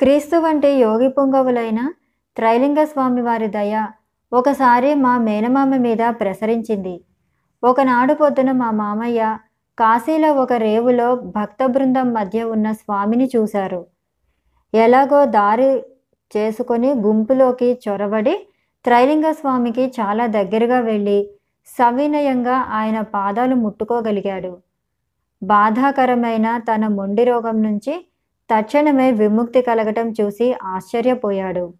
క్రీస్తు 0.00 0.36
వంటి 0.36 0.68
యోగి 0.68 1.08
పుంగవులైన 1.08 1.80
త్రైలింగ 2.36 2.80
స్వామి 2.84 3.22
వారి 3.22 3.46
దయ 3.48 3.74
ఒకసారి 4.32 4.94
మా 4.94 5.12
మేనమామ 5.18 5.76
మీద 5.76 6.02
ప్రసరించింది. 6.20 6.92
ఒకనాడు 7.62 8.14
పొద్దున 8.14 8.52
మా 8.52 8.68
మామయ్య 8.70 9.20
కాశీలో 9.78 10.30
ఒక 10.32 10.52
రేవులో 10.52 11.06
భక్త 11.36 11.66
బృందం 11.66 12.12
మధ్య 12.12 12.42
ఉన్న 12.44 12.72
స్వామిని 12.72 13.28
చూశారు. 13.36 13.80
ఎలాగో 14.74 15.20
దారి 15.24 15.70
చేసుకొని 16.36 16.90
గుంపులోకి 17.06 17.78
చొరబడి 17.84 18.34
త్రైలింగ 18.84 19.30
స్వామికి 19.32 19.86
చాలా 20.00 20.26
దగ్గరగా 20.26 20.80
వెళ్ళి 20.80 21.18
సవినయంగా 21.68 22.58
ఆయన 22.78 23.00
పాదాలు 23.14 23.54
ముట్టుకోగలిగాడు. 23.54 24.52
బాధాకరమైన 25.42 26.46
తన 26.68 26.86
మొండి 26.98 27.24
రోగం 27.24 27.56
నుంచి 27.62 27.94
తక్షణమే 28.50 29.10
విముక్తి 29.10 29.62
కలగటం 29.62 30.10
చూసి 30.10 30.52
ఆశ్చర్యపోయాడు. 30.62 31.74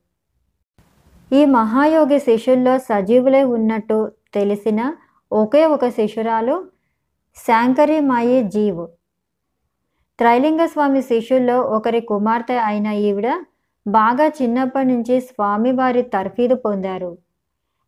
ఈ 1.33 1.45
మహాయోగి 1.45 2.19
శిష్యుల్లో 2.19 2.79
సజీవులే 2.79 3.45
ఉన్నట్టు 3.45 4.13
తెలిసిన 4.35 4.95
ఒకే 5.33 5.67
ఒక 5.67 5.89
శిష్యురాలు 5.89 6.65
శాంకరిమాయి 7.37 8.43
జీవ్. 8.43 8.87
త్రైలింగ 10.19 10.67
స్వామి 10.67 11.03
శిష్యుల్లో 11.03 11.61
ఒకరి 11.61 12.01
కుమార్తె 12.01 12.57
అయిన 12.57 12.87
ఈవిడ 12.87 13.29
బాగా 13.89 14.27
చిన్నప్పటి 14.27 14.89
నుంచి 14.89 15.21
స్వామివారి 15.21 16.03
తర్ఫీదు 16.03 16.55
పొందారు. 16.55 17.19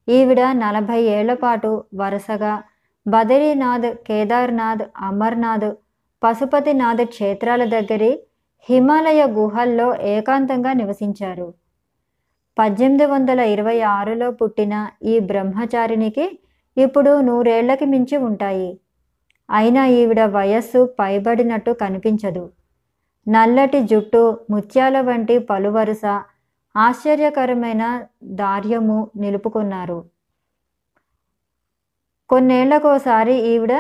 ఈవిడ 0.09 0.41
నలభై 0.41 1.03
ఏళ్ళ 1.03 1.35
పాటు 1.35 1.85
వరుసగా 1.95 2.63
బదరీనాథ్ 3.09 3.87
కేదార్నాథ్ 4.07 4.83
అమర్నాథ్ 4.99 5.71
పశుపతినాథ్ 6.23 7.05
క్షేత్రాల 7.05 7.65
దగ్గరి 7.65 8.23
హిమాలయ 8.61 9.27
గుహల్లో 9.27 9.97
ఏకాంతంగా 10.03 10.73
నివసించారు. 10.73 11.55
పద్దెనిమిది 12.59 13.07
వందల 13.07 13.41
ఇరవై 13.41 13.81
ఆరులో 13.81 14.31
పుట్టిన 14.31 14.89
ఈ 15.03 15.19
బ్రహ్మచారినికి 15.19 16.39
ఇప్పుడు 16.77 17.21
నూరేళ్ళకి 17.21 17.85
మించి 17.85 18.17
ఉంటాయి. 18.17 18.81
అయినా 19.51 19.87
ఈవిడ 19.87 20.25
వయస్సు 20.25 20.95
పైబడినట్టు 21.01 21.71
కనిపించదు. 21.71 22.51
నల్లటి 23.29 23.81
జుట్టు 23.81 24.41
ముత్యాల 24.51 25.01
వంటి 25.01 25.39
పలువరుస 25.39 26.05
ఆశ్చర్యకరమైన 26.77 28.05
దార్యము 28.25 29.11
నిలుపుకున్నారు. 29.17 30.05
కొన్నేళ్ళకోసారి 32.29 33.35
ఈవిడ 33.35 33.73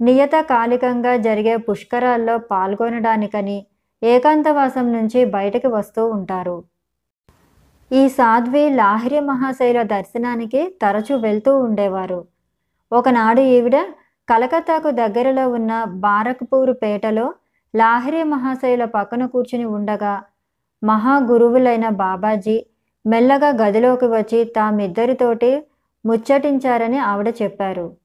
నియతకాలికంగా 0.00 1.16
జరిగే 1.16 1.56
పుష్కరాల్లో 1.56 2.38
పాల్గొనడానికని 2.38 3.66
ఏకాంతవాసం 4.02 4.92
నుంచి 4.92 5.24
బయటకు 5.24 5.68
వస్తూ 5.68 6.06
ఉంటారు. 6.06 6.64
ఈ 7.92 8.08
సాధ్వి 8.08 8.70
లాహిరి 8.70 9.20
మహాశైల 9.20 9.82
దర్శనానికి 9.82 10.76
తరచూ 10.82 11.16
వెళ్తూ 11.16 11.58
ఉండేవారు. 11.58 12.24
ఒకనాడు 12.92 13.40
ఈవిడ 13.40 13.76
కలకత్తాకు 14.30 14.90
దగ్గరలో 14.90 15.50
ఉన్న 15.50 15.84
బారక్పూర్ 15.84 16.72
పేటలో 16.82 17.34
లాహిరి 17.74 18.22
మహాశైల 18.22 18.84
పక్కన 18.84 19.26
కూర్చుని 19.26 19.64
ఉండగా 19.64 20.22
మహాగురువులైన 20.84 21.88
బాబాజీ 21.88 22.66
మెల్లగా 23.06 23.48
గదిలోకి 23.48 24.06
వచ్చి 24.06 24.44
తామిద్దరితోటి 24.44 25.62
ముచ్చటించారని 26.04 26.98
ఆవిడ 26.98 27.28
చెప్పారు. 27.42 27.96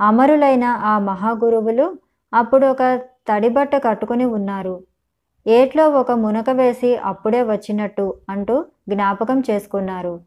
అమరులైన 0.00 0.64
ఆ 0.64 0.98
మహాగురువులు 0.98 1.98
అప్పుడు 2.34 2.66
ఒక 2.66 2.82
తడిబట్ట 3.28 3.76
కట్టుకుని 3.76 4.24
ఉన్నారు. 4.24 4.84
ఏట్లో 5.46 5.90
ఒక 5.90 6.12
మునక 6.12 6.50
వేసి 6.50 6.96
అప్పుడే 6.96 7.42
వచ్చినట్టు 7.42 8.14
అంటూ 8.28 8.64
జ్ఞాపకం 8.88 9.42
చేసుకున్నారు. 9.50 10.20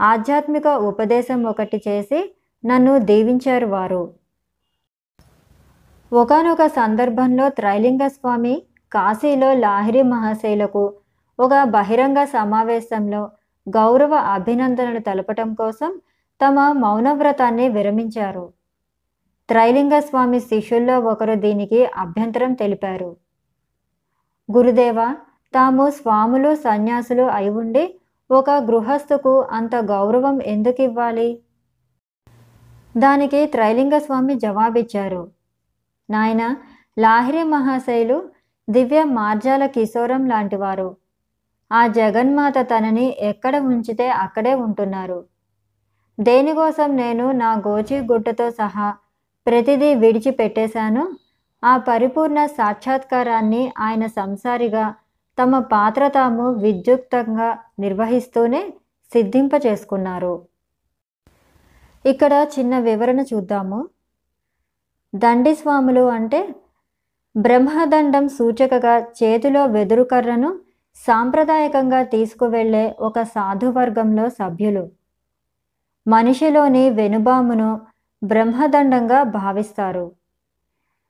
ఆధ్యాత్మిక 0.00 0.66
ఉపదేశం 0.66 1.42
ఒకటి 1.42 1.82
చేసి 1.88 2.34
నన్ను 2.66 2.98
దీవించారు 2.98 3.66
వారు. 3.66 4.14
ఒకనొక 6.12 6.66
సందర్భంలో 6.66 7.48
త్రైలింగ 7.48 8.06
స్వామి 8.06 8.62
కాశీలో 8.92 9.54
లాహిరి 9.54 10.02
మహాశైలకు 10.02 10.94
ఒక 11.38 11.62
బహిరంగ 11.62 12.24
సమావేశంలో 12.24 13.30
గౌరవ 13.68 14.14
అభినందనలు 14.14 14.98
తెలపటం 14.98 15.54
కోసం 15.54 16.00
తమ 16.40 16.72
మౌనవ్రతాన్ని 16.72 17.68
విరమించారు. 17.68 18.52
త్రైలింగ 19.48 19.98
స్వామి 19.98 20.40
శిష్యుల్లో 20.40 21.00
ఒకరు 21.00 21.34
దీనికి 21.34 21.84
అభ్యంతరం 21.84 22.52
తెలిపారు. 22.52 23.16
గురుదేవ 24.48 25.14
తాము 25.54 25.90
స్వాములు 25.90 26.54
సన్యాసులు 26.54 27.22
అయి 27.22 27.50
ఉండి 27.50 27.94
ఒక 28.30 28.50
గృహస్థుకు 28.50 29.40
అంత 29.50 29.76
గౌరవం 29.76 30.42
ఎందుకు 30.42 30.82
ఇవ్వాలి 30.82 31.28
దానికి 32.96 33.46
త్రైలింగ 33.46 33.98
స్వామి 33.98 34.34
జవాబిచ్చారు. 34.34 35.28
నాయన 36.10 36.56
లాహిరి 36.98 37.42
మహాశైలు 37.44 38.18
దివ్య 38.68 39.04
మార్జాల 39.04 39.66
కిశోరం 39.66 40.28
లాంటివారు. 40.28 40.96
ఆ 41.72 41.86
జగన్మాత 41.86 42.58
తనని 42.58 43.16
ఎక్కడ 43.20 43.56
ఉంచితే 43.56 44.08
అక్కడే 44.08 44.54
ఉంటున్నారు. 44.54 45.24
దేనికోసం 46.20 46.96
నేను 46.96 47.32
నా 47.32 47.52
గోచి 47.66 48.00
గుడ్డతో 48.00 48.50
సహా 48.50 48.94
ప్రతిదీ 49.46 49.94
విడిచిపెట్టేశాను? 49.94 51.04
ఆ 51.64 51.76
పరిపూర్ణ 51.76 52.46
సాక్షాత్కారాన్ని 52.46 53.72
ఆయన 53.78 54.06
సంసారిగా 54.06 54.94
తమ 55.42 55.58
పాత్ర 55.58 56.08
తాము 56.08 56.52
విద్యుక్తంగా 56.52 57.58
నిర్వహిస్తూనే 57.78 58.72
సిద్ధింపచేసుకున్నారు. 59.12 60.42
ఇక్కడ 62.06 62.46
చిన్న 62.58 62.78
వివరణ 62.78 63.20
చూద్దాము. 63.20 63.88
దండి 65.14 65.54
స్వాములు 65.54 66.08
అంటే 66.08 66.54
బ్రహ్మదండం 67.36 68.28
సూచకగా 68.28 68.98
చేతిలో 68.98 69.66
వెదురు 69.66 70.02
కర్రను 70.02 70.60
సాంప్రదాయకంగా 70.96 72.02
తీసుకువెళ్ళే 72.02 72.96
ఒక 73.00 73.22
సాధువర్గంలో 73.22 74.28
సభ్యులు. 74.28 74.88
మనిషిలోని 76.06 76.90
వెనుబామును 76.90 77.80
బ్రహ్మదండంగా 78.24 79.22
భావిస్తారు. 79.22 80.12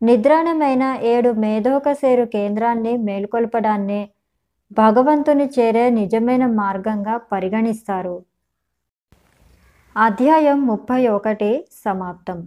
నిద్రాణమైన 0.06 0.84
ఏడు 1.02 1.30
మేధోకసేరు 1.30 2.24
కేంద్రాన్ని 2.24 2.96
మేల్కొల్పడాన్ని 2.96 4.00
భగవంతుని 4.72 5.46
చేరే 5.46 5.90
నిజమైన 5.90 6.46
మార్గంగా 6.46 7.16
పరిగణిస్తారు. 7.32 8.16
అధ్యాయం 9.96 10.66
ముప్పై 10.66 11.08
ఒకటి 11.08 11.50
సమాప్తం. 11.84 12.38